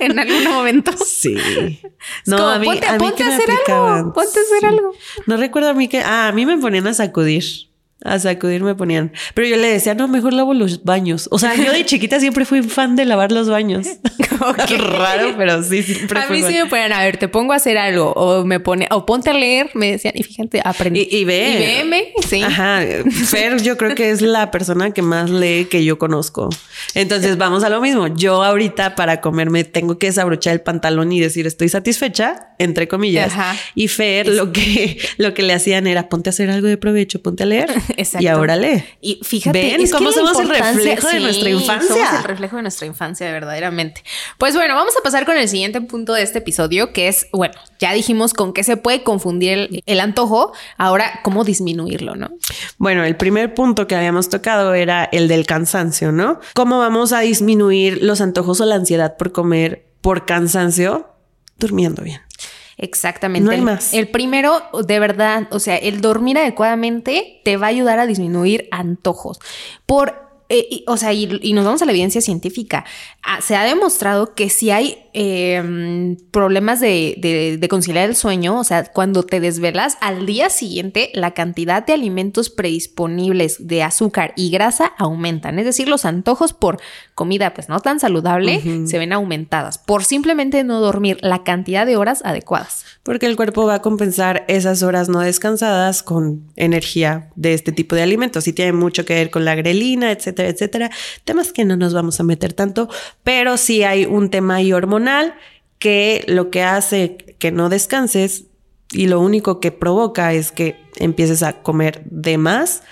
en 0.01 0.19
algún 0.19 0.45
momento. 0.45 0.93
Sí. 1.05 1.35
Es 1.37 2.33
como, 2.33 2.65
ponte, 2.65 2.87
ponte 2.99 3.15
que 3.17 3.23
a 3.23 3.27
me 3.29 3.35
hacer 3.35 3.51
aplicaban. 3.51 3.99
algo. 3.99 4.13
Ponte 4.13 4.39
a 4.39 4.43
hacer 4.43 4.61
Sí. 4.61 4.67
algo. 4.67 4.93
No 5.27 5.37
recuerdo 5.37 5.71
a 5.71 5.75
mí 5.75 5.89
que. 5.89 6.01
Ah, 6.01 6.29
a 6.29 6.33
mí 6.33 6.45
me 6.47 6.57
ponían 6.59 6.87
a 6.87 6.95
sacudir. 6.95 7.45
A 8.05 8.19
sacudir 8.19 8.63
me 8.63 8.75
ponían. 8.75 9.13
Pero 9.33 9.49
yo 9.49 9.57
le 9.57 9.67
decía, 9.69 9.95
no, 9.95 10.09
mejor 10.09 10.35
lavo 10.35 10.53
los 10.55 10.85
baños. 10.85 11.27
O 11.31 11.39
sea, 11.39 11.55
yo 11.55 11.73
de 11.73 11.85
chiquita 11.87 12.21
siempre 12.21 12.45
fui 12.45 12.63
fan 12.63 12.97
de 12.97 13.07
lavar 13.07 13.33
los 13.33 13.49
baños. 13.49 13.87
Raro, 14.79 15.35
pero 15.37 15.63
sí, 15.63 15.83
siempre 15.83 16.19
A 16.19 16.23
fui 16.25 16.37
mí 16.37 16.43
fan. 16.43 16.53
sí 16.53 16.59
me 16.59 16.67
ponían, 16.67 16.93
a 16.93 17.01
ver, 17.03 17.17
te 17.17 17.29
pongo 17.29 17.53
a 17.53 17.57
hacer 17.57 17.79
algo 17.79 18.13
o 18.13 18.45
me 18.45 18.61
pone, 18.61 18.89
o 18.91 19.07
ponte 19.07 19.31
a 19.31 19.33
leer, 19.33 19.71
me 19.75 19.93
decían, 19.93 20.15
y 20.17 20.23
fíjate, 20.23 20.61
aprendí. 20.65 21.09
Y, 21.11 21.17
y 21.19 21.25
ve. 21.25 22.13
Y 22.19 22.23
sí. 22.27 22.43
Ajá. 22.43 22.81
Fer, 23.27 23.63
yo 23.63 23.77
creo 23.77 23.95
que 23.95 24.11
es 24.11 24.21
la 24.23 24.51
persona 24.51 24.91
que 24.91 25.03
más 25.03 25.31
lee 25.31 25.67
que 25.71 25.85
yo 25.85 25.99
conozco. 25.99 26.51
Entonces 26.95 27.39
vamos 27.39 27.65
a 27.65 27.69
lo 27.69 27.81
mismo. 27.81 28.09
Yo 28.09 28.43
ahorita 28.45 28.95
para 28.95 29.21
comerme 29.21 29.65
tengo 29.65 29.99
que 29.99 30.09
desabrochar 30.09 30.53
el 30.53 30.61
pantalón 30.61 31.13
y 31.13 31.21
decir 31.21 31.47
estoy 31.47 31.69
satisfecha, 31.69 32.49
entre 32.59 32.89
comillas. 32.89 33.33
Ajá. 33.33 33.57
Y 33.75 33.89
Fer 33.89 34.29
lo 34.29 34.53
que, 34.53 34.99
lo 35.17 35.33
que 35.35 35.43
le 35.43 35.55
hacían 35.55 35.87
era 35.87 36.09
ponte 36.09 36.29
a 36.29 36.33
hacer 36.33 36.51
algo 36.51 36.67
de 36.67 36.77
provecho, 36.77 37.23
ponte 37.23 37.45
a 37.45 37.47
leer. 37.47 37.71
Exacto. 37.99 38.25
Y 38.25 38.29
ahora 38.29 38.57
lee. 38.57 38.85
Y 39.01 39.21
fíjate, 39.23 39.59
¿Ven 39.59 39.81
es 39.81 39.91
que 39.91 39.97
cómo 39.99 40.13
somos 40.13 40.39
el 40.39 40.49
reflejo 40.49 41.09
de 41.09 41.21
nuestra 41.21 41.51
infancia? 41.51 41.89
Somos 41.95 42.15
el 42.19 42.25
reflejo 42.25 42.57
de 42.57 42.63
nuestra 42.63 42.87
infancia, 42.87 43.31
verdaderamente. 43.31 44.03
Pues 44.39 44.55
bueno, 44.55 44.75
vamos 44.75 44.95
a 44.99 45.03
pasar 45.03 45.25
con 45.25 45.37
el 45.37 45.49
siguiente 45.49 45.81
punto 45.81 46.13
de 46.13 46.23
este 46.23 46.39
episodio, 46.39 46.93
que 46.93 47.09
es, 47.09 47.29
bueno, 47.33 47.55
ya 47.79 47.93
dijimos 47.93 48.35
con 48.35 48.53
qué 48.53 48.65
se 48.65 48.77
puede 48.77 49.03
confundir 49.03 49.53
el, 49.53 49.83
el 49.87 50.01
antojo, 50.01 50.53
ahora 50.77 51.21
cómo 51.23 51.45
disminuirlo, 51.45 52.17
¿no? 52.17 52.31
Bueno, 52.79 53.05
el 53.05 53.17
primer 53.17 53.55
punto 53.55 53.87
que 53.87 53.97
habíamos 53.97 54.29
tocado 54.29 54.75
era 54.75 55.05
el 55.05 55.29
del 55.29 55.47
cansancio, 55.47 56.13
¿no? 56.13 56.41
¿Cómo 56.55 56.79
vamos 56.79 57.13
a 57.13 57.21
disminuir 57.21 58.03
los 58.03 58.21
antojos 58.21 58.61
o 58.61 58.65
la 58.67 58.77
ansiedad 58.77 59.17
por 59.17 59.33
comer 59.33 59.87
por 60.01 60.27
cansancio? 60.27 61.09
Durmiendo 61.59 62.03
bien. 62.03 62.21
Exactamente. 62.77 63.45
No 63.45 63.51
hay 63.53 63.59
El- 63.59 63.65
más. 63.65 63.95
El 63.95 64.09
primero, 64.09 64.63
de 64.87 64.99
verdad, 64.99 65.49
o 65.51 65.61
sea, 65.61 65.77
el 65.77 66.01
dormir 66.01 66.39
adecuadamente 66.39 67.41
te 67.45 67.57
va 67.57 67.67
a 67.67 67.71
ayudar 67.71 67.99
a 67.99 68.07
disminuir 68.07 68.69
antojos. 68.71 69.41
Por, 69.87 70.24
eh, 70.55 70.67
y- 70.71 70.85
o 70.87 70.97
sea, 70.97 71.13
y, 71.13 71.39
y 71.43 71.53
nos 71.53 71.65
vamos 71.65 71.83
a 71.83 71.85
la 71.85 71.93
evidencia 71.93 72.21
científica. 72.21 72.85
Ah, 73.23 73.41
se 73.41 73.57
ha 73.57 73.65
demostrado 73.65 74.35
que 74.35 74.51
si 74.51 74.71
hay 74.71 74.99
eh, 75.15 76.17
problemas 76.31 76.81
de, 76.81 77.15
de- 77.19 77.57
de 77.59 77.69
conciliar 77.69 78.09
el 78.09 78.17
sueño, 78.17 78.59
o 78.59 78.65
sea, 78.65 78.85
cuando 78.85 79.23
te 79.23 79.41
desvelas, 79.41 79.97
al 80.01 80.27
día 80.27 80.51
siguiente 80.51 81.11
la 81.15 81.33
cantidad 81.33 81.85
de 81.87 81.93
alimentos 81.93 82.51
predisponibles 82.51 83.67
de 83.67 83.83
azúcar 83.83 84.33
y 84.37 84.51
grasa 84.51 84.93
aumentan. 84.99 85.59
Es 85.59 85.65
decir, 85.65 85.89
los 85.89 86.05
antojos 86.05 86.53
por 86.53 86.79
comida, 87.15 87.55
pues 87.55 87.69
no 87.69 87.81
tan 87.81 88.01
saludable, 88.01 88.61
se 88.87 88.99
ven 88.99 89.13
aumentadas 89.13 89.79
por 89.79 90.05
simplemente 90.05 90.65
no 90.65 90.81
dormir 90.81 91.19
la 91.23 91.45
cantidad 91.45 91.87
de 91.87 91.97
horas 91.97 92.23
adecuadas. 92.25 92.85
Porque 93.03 93.27
el 93.27 93.37
cuerpo 93.37 93.67
va 93.67 93.75
a 93.75 93.83
compensar 93.83 94.45
esas 94.49 94.83
horas 94.83 95.09
no 95.09 95.21
descansadas 95.21 96.03
con 96.03 96.43
energía 96.57 97.31
de 97.37 97.53
este 97.55 97.71
tipo 97.73 97.95
de 97.95 98.03
alimentos 98.03 98.49
y 98.49 98.53
tiene 98.53 98.73
mucho 98.73 99.05
que 99.05 99.15
ver 99.15 99.31
con 99.31 99.45
la 99.45 99.55
grelina, 99.55 100.11
etcétera, 100.11 100.44
etcétera. 100.49 100.91
Temas 101.25 101.53
que 101.53 101.65
no 101.65 101.77
nos 101.77 101.95
vamos 101.95 102.21
a 102.21 102.25
meter 102.25 102.53
tanto, 102.53 102.89
pero 103.23 103.57
sí 103.57 103.83
hay 103.83 104.07
un 104.07 104.31
tema 104.31 104.59
hormonal 104.61 105.35
que 105.79 106.25
lo 106.29 106.51
que 106.51 106.63
hace 106.63 107.17
que 107.39 107.53
no 107.53 107.69
descanses 107.69 108.45
y 108.91 109.07
lo 109.07 109.21
único 109.21 109.61
que 109.61 109.73
provoca 109.73 110.33
es 110.33 110.53
que 110.53 110.77
empieces 110.97 111.43
a 111.43 111.63
comer 111.63 112.03
de 112.07 112.39
más, 112.39 112.83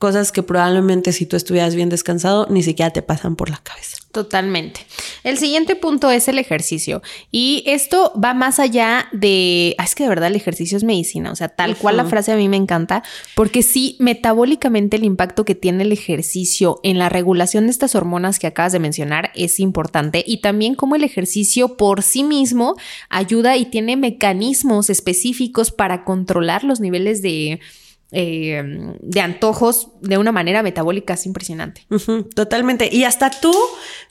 cosas 0.00 0.32
que 0.32 0.42
probablemente 0.42 1.12
si 1.12 1.26
tú 1.26 1.36
estuvieras 1.36 1.74
bien 1.74 1.90
descansado 1.90 2.46
ni 2.48 2.62
siquiera 2.62 2.90
te 2.90 3.02
pasan 3.02 3.36
por 3.36 3.50
la 3.50 3.58
cabeza. 3.58 3.98
Totalmente. 4.12 4.80
El 5.24 5.38
siguiente 5.38 5.76
punto 5.76 6.10
es 6.10 6.26
el 6.26 6.38
ejercicio. 6.38 7.00
Y 7.30 7.62
esto 7.66 8.12
va 8.18 8.34
más 8.34 8.58
allá 8.58 9.06
de. 9.12 9.76
ah, 9.78 9.84
es 9.84 9.94
que 9.94 10.02
de 10.02 10.08
verdad 10.08 10.28
el 10.28 10.36
ejercicio 10.36 10.76
es 10.76 10.82
medicina. 10.82 11.30
O 11.30 11.36
sea, 11.36 11.48
tal 11.48 11.76
cual 11.76 11.98
la 11.98 12.06
frase 12.06 12.32
a 12.32 12.36
mí 12.36 12.48
me 12.48 12.56
encanta. 12.56 13.04
Porque 13.36 13.62
sí, 13.62 13.96
metabólicamente 14.00 14.96
el 14.96 15.04
impacto 15.04 15.44
que 15.44 15.54
tiene 15.54 15.84
el 15.84 15.92
ejercicio 15.92 16.80
en 16.82 16.98
la 16.98 17.08
regulación 17.08 17.66
de 17.66 17.70
estas 17.70 17.94
hormonas 17.94 18.40
que 18.40 18.48
acabas 18.48 18.72
de 18.72 18.80
mencionar 18.80 19.30
es 19.36 19.60
importante. 19.60 20.24
Y 20.26 20.38
también 20.38 20.74
cómo 20.74 20.96
el 20.96 21.04
ejercicio 21.04 21.76
por 21.76 22.02
sí 22.02 22.24
mismo 22.24 22.74
ayuda 23.10 23.58
y 23.58 23.66
tiene 23.66 23.96
mecanismos 23.96 24.90
específicos 24.90 25.70
para 25.70 26.04
controlar 26.04 26.64
los 26.64 26.80
niveles 26.80 27.22
de. 27.22 27.60
Eh, 28.12 28.62
de 29.00 29.20
antojos 29.20 29.88
de 30.00 30.18
una 30.18 30.32
manera 30.32 30.62
metabólica 30.62 31.14
es 31.14 31.26
impresionante. 31.26 31.86
Totalmente. 32.34 32.88
Y 32.90 33.04
hasta 33.04 33.30
tú, 33.30 33.54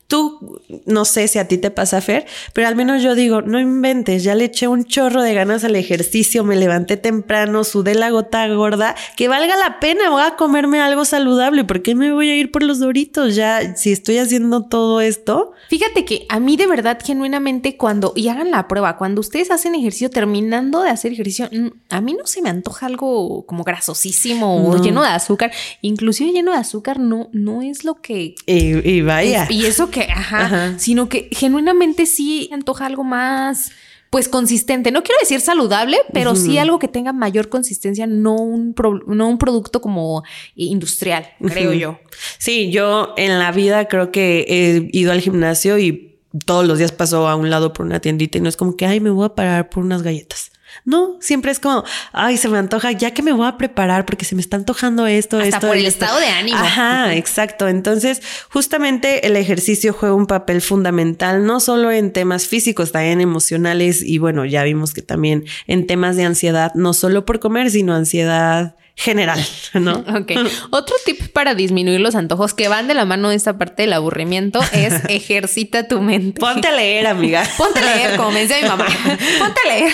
tú, 0.07 0.61
no 0.85 1.03
sé 1.05 1.27
si 1.27 1.37
a 1.37 1.47
ti 1.47 1.57
te 1.57 1.69
pasa, 1.69 1.99
Fer, 1.99 2.25
pero 2.53 2.67
al 2.67 2.75
menos 2.75 3.03
yo 3.03 3.15
digo, 3.15 3.41
no 3.41 3.59
inventes, 3.59 4.23
ya 4.23 4.35
le 4.35 4.45
eché 4.45 4.67
un 4.67 4.85
chorro 4.85 5.21
de 5.21 5.33
ganas 5.33 5.63
al 5.63 5.75
ejercicio, 5.75 6.43
me 6.43 6.55
levanté 6.55 6.97
temprano, 6.97 7.63
sudé 7.63 7.93
la 7.95 8.09
gota 8.09 8.47
gorda, 8.47 8.95
que 9.17 9.27
valga 9.27 9.57
la 9.57 9.79
pena, 9.79 10.09
voy 10.09 10.23
a 10.23 10.35
comerme 10.35 10.79
algo 10.79 11.03
saludable, 11.03 11.65
¿por 11.65 11.81
qué 11.81 11.93
me 11.93 12.13
voy 12.13 12.29
a 12.29 12.35
ir 12.35 12.51
por 12.51 12.63
los 12.63 12.79
doritos? 12.79 13.35
Ya, 13.35 13.75
si 13.75 13.91
estoy 13.91 14.17
haciendo 14.17 14.65
todo 14.65 15.01
esto, 15.01 15.53
Fíjate 15.69 16.03
que 16.03 16.25
a 16.29 16.39
mí 16.39 16.57
de 16.57 16.65
verdad, 16.65 16.97
genuinamente, 16.99 17.77
cuando, 17.77 18.13
y 18.15 18.27
hagan 18.29 18.49
la 18.49 18.67
prueba, 18.67 18.97
cuando 18.97 19.21
ustedes 19.21 19.51
hacen 19.51 19.75
ejercicio, 19.75 20.09
terminando 20.09 20.81
de 20.81 20.89
hacer 20.89 21.11
ejercicio, 21.11 21.47
a 21.89 22.01
mí 22.01 22.15
no 22.15 22.25
se 22.25 22.41
me 22.41 22.49
antoja 22.49 22.87
algo 22.87 23.45
como 23.45 23.63
grasosísimo 23.93 24.67
o 24.67 24.77
No. 24.77 24.83
lleno 24.83 25.01
de 25.01 25.07
azúcar. 25.09 25.51
Inclusive 25.81 26.31
lleno 26.31 26.51
de 26.51 26.57
azúcar 26.57 26.99
no, 26.99 27.29
no 27.33 27.61
es 27.61 27.83
lo 27.83 27.95
que... 28.01 28.35
y, 28.45 28.89
y 28.89 29.01
vaya. 29.01 29.43
es- 29.43 29.51
y 29.51 29.65
eso 29.65 29.89
que, 29.89 30.03
ajá, 30.03 30.45
Ajá. 30.45 30.79
sino 30.79 31.09
que 31.09 31.29
genuinamente 31.31 32.05
sí 32.05 32.49
antoja 32.53 32.85
algo 32.85 33.03
más, 33.03 33.71
pues 34.09 34.27
consistente. 34.27 34.91
No 34.91 35.03
quiero 35.03 35.19
decir 35.19 35.39
saludable, 35.41 35.97
pero 36.13 36.35
sí 36.35 36.57
algo 36.57 36.79
que 36.79 36.87
tenga 36.87 37.13
mayor 37.13 37.49
consistencia, 37.49 38.07
no 38.07 38.35
un, 38.35 38.73
pro- 38.73 39.01
no 39.07 39.27
un 39.27 39.37
producto 39.37 39.81
como 39.81 40.23
industrial, 40.55 41.27
creo 41.45 41.73
yo. 41.73 41.99
Sí, 42.37 42.71
yo 42.71 43.13
en 43.17 43.37
la 43.39 43.51
vida 43.51 43.87
creo 43.87 44.11
que 44.11 44.45
he 44.47 44.89
ido 44.97 45.11
al 45.11 45.21
gimnasio 45.21 45.77
y 45.77 46.17
todos 46.45 46.65
los 46.67 46.77
días 46.77 46.91
paso 46.91 47.27
a 47.27 47.35
un 47.35 47.49
lado 47.49 47.73
por 47.73 47.85
una 47.85 47.99
tiendita 47.99 48.37
y 48.37 48.41
no 48.41 48.49
es 48.49 48.57
como 48.57 48.75
que, 48.75 48.85
ay, 48.85 48.99
me 48.99 49.09
voy 49.09 49.25
a 49.25 49.35
parar 49.35 49.69
por 49.69 49.83
unas 49.83 50.01
galletas. 50.03 50.51
No, 50.85 51.17
siempre 51.19 51.51
es 51.51 51.59
como, 51.59 51.83
ay, 52.11 52.37
se 52.37 52.47
me 52.49 52.57
antoja, 52.57 52.91
ya 52.91 53.11
que 53.11 53.21
me 53.21 53.31
voy 53.31 53.47
a 53.47 53.57
preparar 53.57 54.05
porque 54.05 54.25
se 54.25 54.35
me 54.35 54.41
está 54.41 54.57
antojando 54.57 55.07
esto, 55.07 55.37
Hasta 55.37 55.57
esto. 55.57 55.67
por 55.67 55.77
el 55.77 55.85
esto". 55.85 56.05
estado 56.05 56.19
de 56.19 56.27
ánimo. 56.27 56.57
Ajá, 56.57 57.15
exacto. 57.15 57.67
Entonces, 57.67 58.21
justamente 58.49 59.27
el 59.27 59.35
ejercicio 59.35 59.93
juega 59.93 60.15
un 60.15 60.27
papel 60.27 60.61
fundamental, 60.61 61.45
no 61.45 61.59
solo 61.59 61.91
en 61.91 62.11
temas 62.13 62.47
físicos, 62.47 62.91
también 62.91 63.21
emocionales 63.21 64.01
y 64.01 64.17
bueno, 64.17 64.45
ya 64.45 64.63
vimos 64.63 64.93
que 64.93 65.01
también 65.01 65.45
en 65.67 65.87
temas 65.87 66.15
de 66.15 66.23
ansiedad, 66.25 66.73
no 66.75 66.93
solo 66.93 67.25
por 67.25 67.39
comer, 67.39 67.69
sino 67.71 67.93
ansiedad 67.93 68.75
general, 68.99 69.39
¿no? 69.73 70.03
Ok. 70.19 70.33
Otro 70.71 70.95
tip 71.05 71.31
para 71.31 71.55
disminuir 71.55 72.01
los 72.01 72.15
antojos 72.15 72.53
que 72.53 72.67
van 72.67 72.87
de 72.89 72.93
la 72.93 73.05
mano 73.05 73.29
de 73.29 73.35
esta 73.35 73.57
parte 73.57 73.83
del 73.83 73.93
aburrimiento 73.93 74.59
es 74.73 74.93
ejercita 75.09 75.87
tu 75.87 76.01
mente. 76.01 76.41
Ponte 76.41 76.67
a 76.67 76.73
leer, 76.73 77.07
amiga. 77.07 77.43
Ponte 77.57 77.79
a 77.79 77.95
leer, 77.95 78.17
como 78.17 78.31
me 78.31 78.41
decía 78.41 78.61
mi 78.61 78.67
mamá. 78.67 78.85
Ponte 78.85 79.61
a 79.65 79.67
leer. 79.69 79.93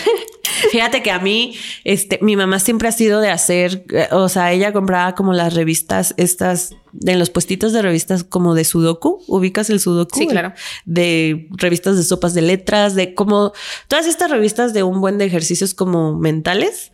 Fíjate 0.71 1.03
que 1.03 1.11
a 1.11 1.19
mí, 1.19 1.55
este, 1.83 2.17
mi 2.21 2.35
mamá 2.35 2.59
siempre 2.59 2.87
ha 2.87 2.91
sido 2.91 3.21
de 3.21 3.29
hacer, 3.29 3.85
eh, 3.91 4.07
o 4.11 4.27
sea, 4.27 4.51
ella 4.51 4.73
compraba 4.73 5.13
como 5.13 5.33
las 5.33 5.53
revistas, 5.53 6.15
estas, 6.17 6.71
en 7.05 7.19
los 7.19 7.29
puestitos 7.29 7.73
de 7.73 7.81
revistas 7.83 8.23
como 8.23 8.55
de 8.55 8.63
Sudoku, 8.63 9.23
ubicas 9.27 9.69
el 9.69 9.79
Sudoku. 9.79 10.17
Sí, 10.17 10.27
claro. 10.27 10.53
De 10.85 11.47
revistas 11.51 11.97
de 11.97 12.03
sopas 12.03 12.33
de 12.33 12.41
letras, 12.41 12.95
de 12.95 13.13
como 13.13 13.53
todas 13.87 14.07
estas 14.07 14.31
revistas 14.31 14.73
de 14.73 14.81
un 14.81 15.01
buen 15.01 15.19
de 15.19 15.25
ejercicios 15.25 15.75
como 15.75 16.17
mentales. 16.17 16.91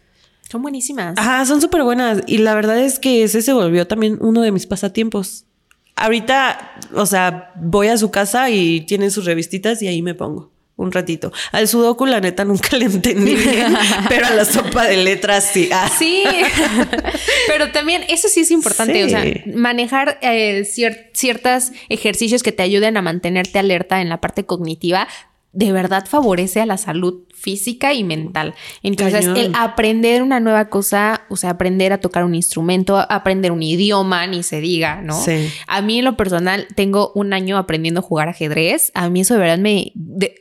Son 0.52 0.62
buenísimas. 0.62 1.18
Ajá, 1.18 1.46
son 1.46 1.62
súper 1.62 1.82
buenas. 1.84 2.24
Y 2.28 2.40
la 2.40 2.54
verdad 2.54 2.78
es 2.78 3.00
que 3.00 3.24
ese 3.24 3.42
se 3.42 3.54
volvió 3.54 3.88
también 3.88 4.18
uno 4.20 4.42
de 4.42 4.52
mis 4.52 4.68
pasatiempos. 4.68 5.46
Ahorita, 5.96 6.74
o 6.94 7.06
sea, 7.06 7.54
voy 7.56 7.88
a 7.88 7.96
su 7.96 8.12
casa 8.12 8.50
y 8.50 8.82
tienen 8.82 9.12
sus 9.12 9.24
revistitas 9.24 9.82
y 9.82 9.88
ahí 9.88 10.02
me 10.02 10.14
pongo 10.14 10.52
un 10.76 10.92
ratito. 10.92 11.32
Al 11.54 11.70
sudoku, 11.70 12.06
la 12.06 12.20
neta, 12.20 12.44
nunca 12.44 12.76
le 12.76 12.86
entendí 12.86 13.38
pero 14.10 14.28
a 14.28 14.32
la 14.32 14.44
sopa 14.44 14.88
de 14.88 14.98
letras 14.98 15.52
sí. 15.54 15.70
Ah. 15.72 15.90
Sí, 15.98 16.24
pero 17.48 17.72
también 17.72 18.04
eso 18.10 18.28
sí 18.28 18.42
es 18.42 18.52
importante, 18.52 19.06
o 19.06 19.10
sea, 19.10 19.24
manejar 19.56 20.20
eh, 20.22 20.66
ciertos 20.66 21.72
ejercicios 21.88 22.44
que 22.44 22.52
te 22.52 22.64
ayuden 22.64 22.98
a 22.98 23.02
mantenerte 23.02 23.58
alerta 23.58 24.02
en 24.02 24.10
la 24.10 24.20
parte 24.20 24.46
cognitiva 24.46 25.08
de 25.54 25.72
verdad 25.72 26.06
favorece 26.08 26.62
a 26.62 26.66
la 26.66 26.78
salud 26.78 27.24
física 27.42 27.94
y 27.94 28.04
mental. 28.04 28.54
Entonces, 28.84 29.26
el 29.26 29.52
aprender 29.56 30.22
una 30.22 30.40
nueva 30.40 30.70
cosa, 30.70 31.22
o 31.30 31.38
sea, 31.38 31.52
aprender 31.52 31.92
a 31.92 32.00
tocar 32.00 32.24
un 32.24 32.36
instrumento, 32.36 32.98
aprender 32.98 33.52
un 33.52 33.64
idioma, 33.64 34.28
ni 34.28 34.44
se 34.44 34.62
diga, 34.62 35.02
¿no? 35.02 35.20
Sí. 35.20 35.52
A 35.68 35.82
mí 35.82 36.00
en 36.00 36.06
lo 36.06 36.16
personal 36.16 36.68
tengo 36.76 37.12
un 37.16 37.34
año 37.34 37.58
aprendiendo 37.58 38.02
a 38.02 38.04
jugar 38.04 38.30
ajedrez. 38.30 38.92
A 38.94 39.10
mí 39.10 39.22
eso 39.22 39.34
de 39.34 39.40
verdad 39.40 39.58
me... 39.58 39.92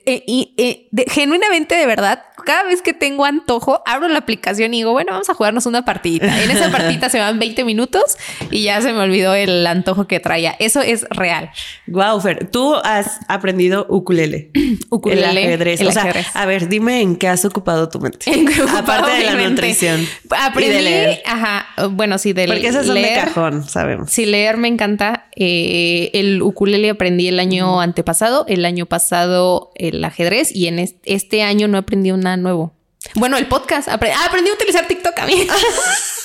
Eh, 0.07 0.25
eh, 0.27 0.89
genuinamente 1.09 1.75
de 1.75 1.87
verdad, 1.87 2.23
cada 2.45 2.65
vez 2.65 2.83
que 2.83 2.93
tengo 2.93 3.25
antojo, 3.25 3.83
abro 3.87 4.09
la 4.09 4.19
aplicación 4.19 4.75
y 4.75 4.79
digo, 4.79 4.93
bueno, 4.93 5.13
vamos 5.13 5.31
a 5.31 5.35
jugarnos 5.35 5.67
una 5.67 5.85
partidita. 5.85 6.43
En 6.43 6.51
esa 6.51 6.71
partita 6.71 7.09
se 7.09 7.19
van 7.19 7.39
20 7.39 7.65
minutos 7.65 8.17
y 8.51 8.65
ya 8.65 8.81
se 8.83 8.93
me 8.93 9.01
olvidó 9.01 9.35
el 9.35 9.67
antojo 9.67 10.07
que 10.07 10.21
traía. 10.21 10.57
Eso 10.59 10.83
es 10.83 11.07
real. 11.11 11.51
Wow, 11.87 12.21
Fer, 12.21 12.51
tú 12.51 12.75
has 12.75 13.21
aprendido 13.29 13.87
ukulele. 13.89 14.51
ukulele. 14.91 15.31
El 15.31 15.39
ajedrez. 15.39 15.83
o 15.83 15.93
sea, 15.93 16.13
a 16.35 16.47
ver, 16.47 16.69
dime 16.69 16.90
en 16.91 17.17
qué 17.17 17.29
has 17.29 17.45
ocupado 17.45 17.89
tu 17.89 18.01
mente. 18.01 18.31
Aparte 18.77 19.11
de 19.13 19.25
la 19.25 19.49
nutrición. 19.49 20.07
Aprendí, 20.31 20.73
de 20.73 20.83
leer. 20.83 21.23
ajá, 21.25 21.67
bueno, 21.91 22.19
sí, 22.19 22.33
de 22.33 22.47
Porque 22.47 22.69
esas 22.69 22.87
son 22.87 22.95
de 22.97 23.13
cajón, 23.15 23.69
sabemos. 23.69 24.11
Sí, 24.11 24.27
leer 24.27 24.57
me 24.57 24.69
encanta. 24.69 25.29
Eh, 25.37 26.11
el 26.15 26.43
ukulele 26.43 26.91
aprendí 26.91 27.29
el 27.29 27.39
año 27.41 27.81
antepasado, 27.81 28.45
el 28.49 28.65
año 28.65 28.87
pasado 28.87 29.73
el 29.75 30.03
ajedrez 30.05 30.55
y 30.55 30.67
en 30.67 30.79
este, 30.79 31.43
año 31.43 31.69
no 31.69 31.79
aprendí 31.79 32.11
nada 32.13 32.37
nuevo. 32.37 32.75
Bueno, 33.15 33.37
el 33.37 33.47
podcast. 33.47 33.89
ah, 33.89 33.99
aprendí 34.27 34.51
a 34.51 34.55
utilizar 34.55 34.87
TikTok 34.87 35.19
a 35.19 35.27
mí. 35.27 35.47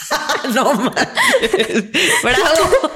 no 0.54 0.73
Bravo. 2.23 2.91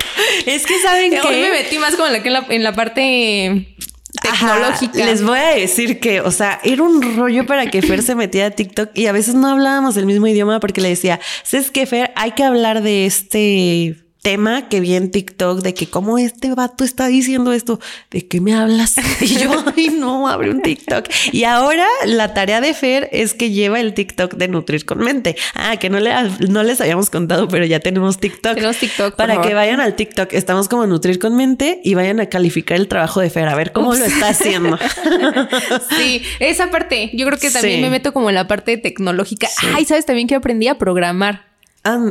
Es 0.46 0.66
que 0.66 0.80
saben 0.80 1.12
que. 1.12 1.22
Hoy 1.22 1.42
me 1.42 1.52
metí 1.52 1.78
más 1.78 1.96
como 1.96 2.08
en 2.08 2.34
la, 2.34 2.46
en 2.50 2.64
la 2.64 2.74
parte 2.74 3.76
tecnológica. 4.22 5.06
les 5.06 5.24
voy 5.24 5.40
a 5.40 5.56
decir 5.56 6.00
que, 6.00 6.22
o 6.22 6.32
sea, 6.32 6.60
era 6.64 6.84
un 6.84 7.16
rollo 7.16 7.46
para 7.46 7.68
que 7.68 7.82
Fer 7.82 8.02
se 8.04 8.16
metiera 8.16 8.48
a 8.48 8.52
TikTok 8.52 8.92
y 8.94 9.08
a 9.08 9.12
veces 9.12 9.36
no 9.36 9.48
hablábamos 9.48 9.98
el 9.98 10.06
mismo 10.06 10.28
idioma 10.28 10.60
porque 10.60 10.82
le 10.82 10.90
decía, 10.90 11.20
¿sabes 11.44 11.72
qué, 11.72 11.86
Fer? 11.86 12.12
Hay 12.16 12.32
que 12.32 12.44
hablar 12.44 12.82
de 12.82 13.06
este 13.06 13.98
tema 14.22 14.68
que 14.68 14.80
vi 14.80 14.96
en 14.96 15.12
TikTok 15.12 15.62
de 15.62 15.74
que 15.74 15.88
cómo 15.88 16.18
este 16.18 16.54
vato 16.54 16.84
está 16.84 17.08
diciendo 17.08 17.54
esto, 17.54 17.80
¿de 18.12 18.28
qué 18.28 18.42
me 18.42 18.54
hablas? 18.54 18.96
Y 19.22 19.36
yo, 19.38 19.52
ay, 19.76 19.90
no, 19.90 20.28
abre 20.28 20.50
un 20.50 20.62
TikTok. 20.62 21.06
Y 21.32 21.44
ahora 21.44 21.86
la 22.06 22.34
tarea 22.34 22.62
de 22.62 22.74
Fer 22.74 23.10
es 23.12 23.34
que 23.34 23.52
lleva 23.52 23.80
el 23.80 23.94
TikTok 23.94 24.36
de 24.36 24.48
Nutrir 24.48 24.86
con 24.86 25.00
Mente. 25.00 25.36
Ah, 25.54 25.78
que 25.78 25.90
no, 25.90 26.00
le, 26.00 26.12
no 26.48 26.64
les 26.64 26.80
habíamos 26.82 27.10
contado, 27.10 27.48
pero 27.48 27.66
ya 27.66 27.80
tenemos 27.80 28.20
TikTok. 28.20 28.56
Tenemos 28.56 28.78
TikTok. 28.78 29.16
Para 29.16 29.42
que 29.42 29.54
vayan 29.54 29.82
al 29.82 29.96
TikTok. 29.96 30.34
Estamos 30.34 30.70
como 30.70 30.88
Nutrir 30.88 31.20
con 31.20 31.36
Mente 31.36 31.82
y 31.84 31.96
vayan 31.96 32.20
a 32.20 32.28
calificar 32.28 32.78
el 32.78 32.88
trabajo 32.88 33.20
de 33.20 33.30
Fer, 33.30 33.48
a 33.48 33.56
ver 33.56 33.72
cómo 33.72 33.94
lo 33.94 34.06
está 34.06 34.30
haciendo. 34.30 34.78
sí, 35.98 36.24
esa 36.40 36.72
parte. 36.72 37.12
Yo 37.14 37.26
creo 37.26 37.40
que 37.40 37.52
también 37.52 37.82
me 37.82 37.90
meto 37.90 38.14
como 38.14 38.30
en 38.30 38.36
la 38.36 38.48
parte 38.48 38.78
tecnológica. 38.78 39.48
Ay, 39.74 39.86
¿sabes 39.86 40.06
también 40.06 40.28
que 40.28 40.36
aprendí 40.36 40.68
a 40.68 40.78
programar? 40.78 41.49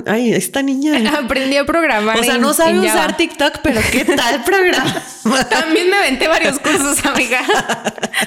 Ay, 0.07 0.33
esta 0.33 0.63
niña. 0.63 1.13
Aprendí 1.19 1.57
a 1.57 1.65
programar. 1.65 2.19
O 2.19 2.23
sea, 2.23 2.39
no 2.39 2.55
sabe 2.55 2.79
usar 2.79 3.17
TikTok, 3.17 3.59
pero 3.63 3.81
¿qué 3.93 4.05
tal 4.05 4.43
programa? 4.47 5.03
También 5.51 5.91
me 5.91 5.97
aventé 5.97 6.27
varios 6.29 6.59
cursos, 6.59 7.05
amiga. 7.05 7.41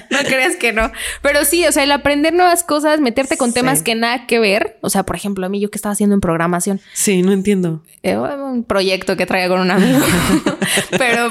no 0.09 0.19
creas 0.19 0.55
que 0.55 0.71
no. 0.71 0.91
Pero 1.21 1.45
sí, 1.45 1.65
o 1.65 1.71
sea, 1.71 1.83
el 1.83 1.91
aprender 1.91 2.33
nuevas 2.33 2.63
cosas, 2.63 2.99
meterte 2.99 3.37
con 3.37 3.53
temas 3.53 3.81
que 3.81 3.95
nada 3.95 4.27
que 4.27 4.39
ver. 4.39 4.77
O 4.81 4.89
sea, 4.89 5.03
por 5.03 5.15
ejemplo, 5.15 5.45
a 5.45 5.49
mí, 5.49 5.59
yo 5.59 5.69
que 5.71 5.77
estaba 5.77 5.93
haciendo 5.93 6.13
en 6.13 6.21
programación. 6.21 6.79
Sí, 6.93 7.21
no 7.21 7.31
entiendo. 7.31 7.83
Eh, 8.03 8.17
un 8.17 8.63
proyecto 8.63 9.17
que 9.17 9.25
traía 9.25 9.47
con 9.47 9.59
un 9.59 9.71
amigo. 9.71 9.99
pero 10.97 11.29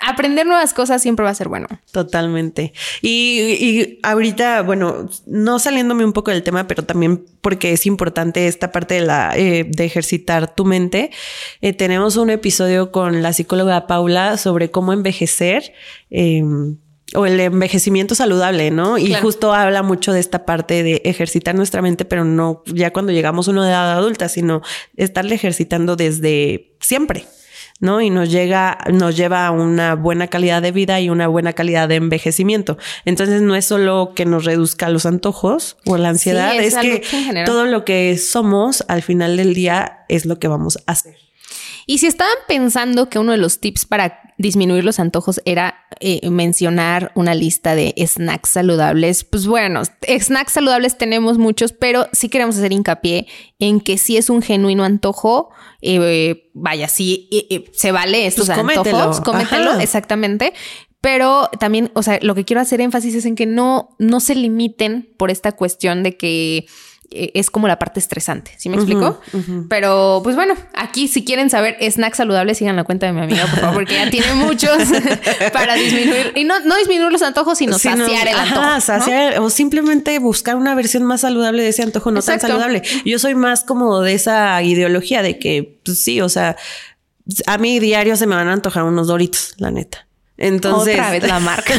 aprender 0.00 0.46
nuevas 0.46 0.72
cosas 0.72 1.02
siempre 1.02 1.24
va 1.24 1.30
a 1.30 1.34
ser 1.34 1.48
bueno. 1.48 1.68
Totalmente. 1.90 2.72
Y, 3.00 3.56
y 3.60 3.98
ahorita, 4.02 4.62
bueno, 4.62 5.08
no 5.26 5.58
saliéndome 5.58 6.04
un 6.04 6.12
poco 6.12 6.30
del 6.30 6.42
tema, 6.42 6.66
pero 6.66 6.84
también 6.84 7.24
porque 7.42 7.72
es 7.72 7.86
importante 7.86 8.46
esta 8.46 8.72
parte 8.72 8.94
de 8.94 9.00
la 9.02 9.36
eh, 9.36 9.51
de 9.64 9.84
ejercitar 9.84 10.54
tu 10.54 10.64
mente. 10.64 11.10
Eh, 11.60 11.72
tenemos 11.72 12.16
un 12.16 12.30
episodio 12.30 12.90
con 12.90 13.22
la 13.22 13.32
psicóloga 13.32 13.86
Paula 13.86 14.36
sobre 14.36 14.70
cómo 14.70 14.92
envejecer. 14.92 15.72
Em, 16.10 16.76
o 17.14 17.26
el 17.26 17.38
envejecimiento 17.40 18.14
saludable, 18.14 18.70
¿no? 18.70 18.96
Y 18.96 19.12
justo 19.14 19.52
habla 19.52 19.82
mucho 19.82 20.12
de 20.12 20.20
esta 20.20 20.46
parte 20.46 20.82
de 20.82 21.02
ejercitar 21.04 21.54
nuestra 21.54 21.82
mente, 21.82 22.04
pero 22.04 22.24
no 22.24 22.62
ya 22.66 22.90
cuando 22.90 23.12
llegamos 23.12 23.48
a 23.48 23.50
una 23.50 23.68
edad 23.68 23.92
adulta, 23.92 24.28
sino 24.30 24.62
estarle 24.96 25.34
ejercitando 25.34 25.94
desde 25.96 26.74
siempre. 26.80 27.26
¿No? 27.82 28.00
Y 28.00 28.10
nos 28.10 28.30
llega, 28.30 28.78
nos 28.92 29.16
lleva 29.16 29.44
a 29.44 29.50
una 29.50 29.96
buena 29.96 30.28
calidad 30.28 30.62
de 30.62 30.70
vida 30.70 31.00
y 31.00 31.10
una 31.10 31.26
buena 31.26 31.52
calidad 31.52 31.88
de 31.88 31.96
envejecimiento. 31.96 32.78
Entonces 33.04 33.42
no 33.42 33.56
es 33.56 33.64
solo 33.64 34.12
que 34.14 34.24
nos 34.24 34.44
reduzca 34.44 34.88
los 34.88 35.04
antojos 35.04 35.76
o 35.84 35.98
la 35.98 36.10
ansiedad, 36.10 36.54
es, 36.54 36.76
que 36.76 37.02
todo 37.44 37.66
lo 37.66 37.84
que 37.84 38.16
somos 38.18 38.84
al 38.86 39.02
final 39.02 39.36
del 39.36 39.52
día 39.52 40.04
es 40.08 40.26
lo 40.26 40.38
que 40.38 40.46
vamos 40.46 40.78
a 40.86 40.92
hacer. 40.92 41.16
Y 41.86 41.98
si 41.98 42.06
estaban 42.06 42.36
pensando 42.48 43.08
que 43.08 43.18
uno 43.18 43.32
de 43.32 43.38
los 43.38 43.60
tips 43.60 43.86
para 43.86 44.20
disminuir 44.38 44.84
los 44.84 44.98
antojos 44.98 45.40
era 45.44 45.86
eh, 46.00 46.28
mencionar 46.30 47.12
una 47.14 47.34
lista 47.34 47.74
de 47.74 47.94
snacks 48.06 48.50
saludables, 48.50 49.24
pues 49.24 49.46
bueno, 49.46 49.82
snacks 49.84 50.52
saludables 50.52 50.98
tenemos 50.98 51.38
muchos, 51.38 51.72
pero 51.72 52.08
sí 52.12 52.28
queremos 52.28 52.56
hacer 52.56 52.72
hincapié 52.72 53.26
en 53.58 53.80
que 53.80 53.98
si 53.98 54.16
es 54.16 54.30
un 54.30 54.42
genuino 54.42 54.84
antojo, 54.84 55.50
eh, 55.80 56.50
vaya, 56.54 56.88
sí 56.88 57.28
eh, 57.30 57.64
se 57.72 57.92
vale 57.92 58.26
estos 58.26 58.46
pues 58.46 58.58
antojos, 58.58 59.20
cómetelo, 59.20 59.78
exactamente. 59.80 60.52
Pero 61.02 61.50
también, 61.58 61.90
o 61.94 62.02
sea, 62.04 62.20
lo 62.22 62.36
que 62.36 62.44
quiero 62.44 62.60
hacer 62.60 62.80
énfasis 62.80 63.16
es 63.16 63.26
en 63.26 63.34
que 63.34 63.44
no, 63.44 63.96
no 63.98 64.20
se 64.20 64.36
limiten 64.36 65.12
por 65.16 65.32
esta 65.32 65.50
cuestión 65.50 66.04
de 66.04 66.16
que 66.16 66.66
es 67.34 67.50
como 67.50 67.68
la 67.68 67.78
parte 67.78 68.00
estresante, 68.00 68.52
¿sí 68.56 68.68
me 68.68 68.76
explico? 68.76 69.20
Pero 69.68 70.20
pues 70.22 70.36
bueno, 70.36 70.54
aquí 70.74 71.08
si 71.08 71.24
quieren 71.24 71.50
saber 71.50 71.76
snacks 71.90 72.16
saludables, 72.16 72.58
sigan 72.58 72.76
la 72.76 72.84
cuenta 72.84 73.06
de 73.06 73.12
mi 73.12 73.20
amiga, 73.20 73.46
por 73.46 73.60
favor, 73.60 73.74
porque 73.74 73.94
ya 73.94 74.10
tiene 74.10 74.34
muchos 74.34 74.76
para 75.52 75.74
disminuir, 75.74 76.32
y 76.34 76.44
no, 76.44 76.60
no 76.60 76.76
disminuir 76.76 77.12
los 77.12 77.22
antojos, 77.22 77.58
sino, 77.58 77.78
saciar 77.78 78.28
el 78.28 78.36
antojo. 78.36 78.80
saciar, 78.80 79.40
o 79.40 79.50
simplemente 79.50 80.18
buscar 80.18 80.56
una 80.56 80.74
versión 80.74 81.04
más 81.04 81.22
saludable 81.22 81.62
de 81.62 81.70
ese 81.70 81.82
antojo 81.82 82.10
no 82.10 82.22
tan 82.22 82.40
saludable. 82.40 82.82
Yo 83.04 83.18
soy 83.18 83.34
más 83.34 83.64
como 83.64 84.00
de 84.00 84.14
esa 84.14 84.62
ideología 84.62 85.22
de 85.22 85.38
que, 85.38 85.78
pues 85.84 86.02
sí, 86.02 86.20
o 86.20 86.28
sea, 86.28 86.56
a 87.46 87.58
mí 87.58 87.78
diario 87.80 88.16
se 88.16 88.26
me 88.26 88.34
van 88.34 88.48
a 88.48 88.52
antojar 88.52 88.84
unos 88.84 89.06
doritos, 89.06 89.54
la 89.58 89.70
neta. 89.70 90.06
Entonces, 90.42 90.94
otra 90.94 91.10
vez 91.10 91.22
la 91.26 91.38
marca. 91.40 91.72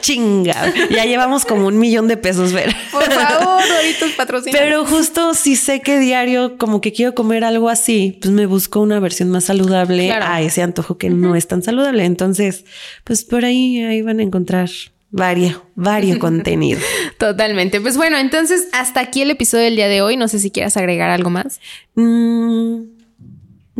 chinga. 0.00 0.72
Ya 0.90 1.04
llevamos 1.04 1.44
como 1.44 1.66
un 1.66 1.78
millón 1.78 2.08
de 2.08 2.16
pesos, 2.16 2.52
ver. 2.52 2.74
Por 2.90 3.04
favor, 3.04 3.62
Doritos 3.68 4.10
patrocina. 4.16 4.58
Pero 4.58 4.84
justo 4.86 5.34
si 5.34 5.54
sé 5.54 5.80
que 5.80 5.98
diario 5.98 6.56
como 6.58 6.80
que 6.80 6.92
quiero 6.92 7.14
comer 7.14 7.44
algo 7.44 7.68
así, 7.68 8.18
pues 8.20 8.32
me 8.32 8.46
busco 8.46 8.80
una 8.80 8.98
versión 9.00 9.30
más 9.30 9.44
saludable 9.44 10.10
a 10.12 10.40
ese 10.40 10.62
antojo 10.62 10.96
que 10.98 11.10
no 11.10 11.36
es 11.36 11.46
tan 11.46 11.62
saludable. 11.62 12.04
Entonces, 12.04 12.64
pues 13.04 13.24
por 13.24 13.44
ahí 13.44 13.82
ahí 13.84 14.02
van 14.02 14.20
a 14.20 14.22
encontrar 14.22 14.70
vario, 15.10 15.66
vario 15.74 16.18
contenido. 16.20 16.80
Totalmente. 17.18 17.80
Pues 17.80 17.96
bueno, 17.96 18.16
entonces 18.16 18.68
hasta 18.72 19.00
aquí 19.00 19.22
el 19.22 19.30
episodio 19.30 19.64
del 19.64 19.76
día 19.76 19.88
de 19.88 20.00
hoy. 20.02 20.16
No 20.16 20.26
sé 20.28 20.38
si 20.38 20.50
quieras 20.50 20.76
agregar 20.76 21.10
algo 21.10 21.28
más. 21.30 21.60
Mm, 21.96 22.82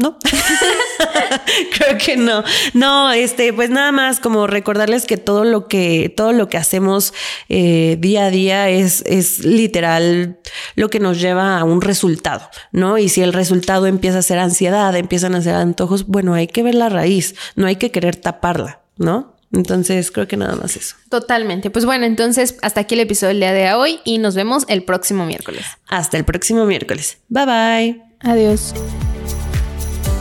no, 0.00 0.18
creo 1.76 1.98
que 1.98 2.16
no. 2.16 2.42
No, 2.72 3.12
este, 3.12 3.52
pues 3.52 3.68
nada 3.68 3.92
más 3.92 4.18
como 4.18 4.46
recordarles 4.46 5.04
que 5.04 5.18
todo 5.18 5.44
lo 5.44 5.68
que, 5.68 6.12
todo 6.16 6.32
lo 6.32 6.48
que 6.48 6.56
hacemos 6.56 7.12
eh, 7.48 7.96
día 8.00 8.26
a 8.26 8.30
día 8.30 8.70
es, 8.70 9.02
es 9.06 9.44
literal 9.44 10.38
lo 10.74 10.88
que 10.88 11.00
nos 11.00 11.20
lleva 11.20 11.58
a 11.58 11.64
un 11.64 11.82
resultado, 11.82 12.48
¿no? 12.72 12.96
Y 12.96 13.10
si 13.10 13.20
el 13.20 13.34
resultado 13.34 13.86
empieza 13.86 14.18
a 14.18 14.22
ser 14.22 14.38
ansiedad, 14.38 14.96
empiezan 14.96 15.34
a 15.34 15.42
ser 15.42 15.54
antojos, 15.54 16.06
bueno, 16.06 16.32
hay 16.32 16.46
que 16.46 16.62
ver 16.62 16.74
la 16.74 16.88
raíz, 16.88 17.34
no 17.54 17.66
hay 17.66 17.76
que 17.76 17.90
querer 17.90 18.16
taparla, 18.16 18.80
¿no? 18.96 19.36
Entonces 19.52 20.10
creo 20.10 20.28
que 20.28 20.38
nada 20.38 20.56
más 20.56 20.76
eso. 20.76 20.96
Totalmente. 21.10 21.70
Pues 21.70 21.84
bueno, 21.84 22.06
entonces 22.06 22.56
hasta 22.62 22.80
aquí 22.80 22.94
el 22.94 23.00
episodio 23.00 23.30
del 23.30 23.40
día 23.40 23.52
de 23.52 23.72
hoy 23.74 24.00
y 24.04 24.18
nos 24.18 24.34
vemos 24.34 24.64
el 24.68 24.84
próximo 24.84 25.26
miércoles. 25.26 25.66
Hasta 25.88 26.16
el 26.16 26.24
próximo 26.24 26.64
miércoles. 26.64 27.18
Bye 27.28 27.46
bye. 27.46 28.02
Adiós. 28.20 28.72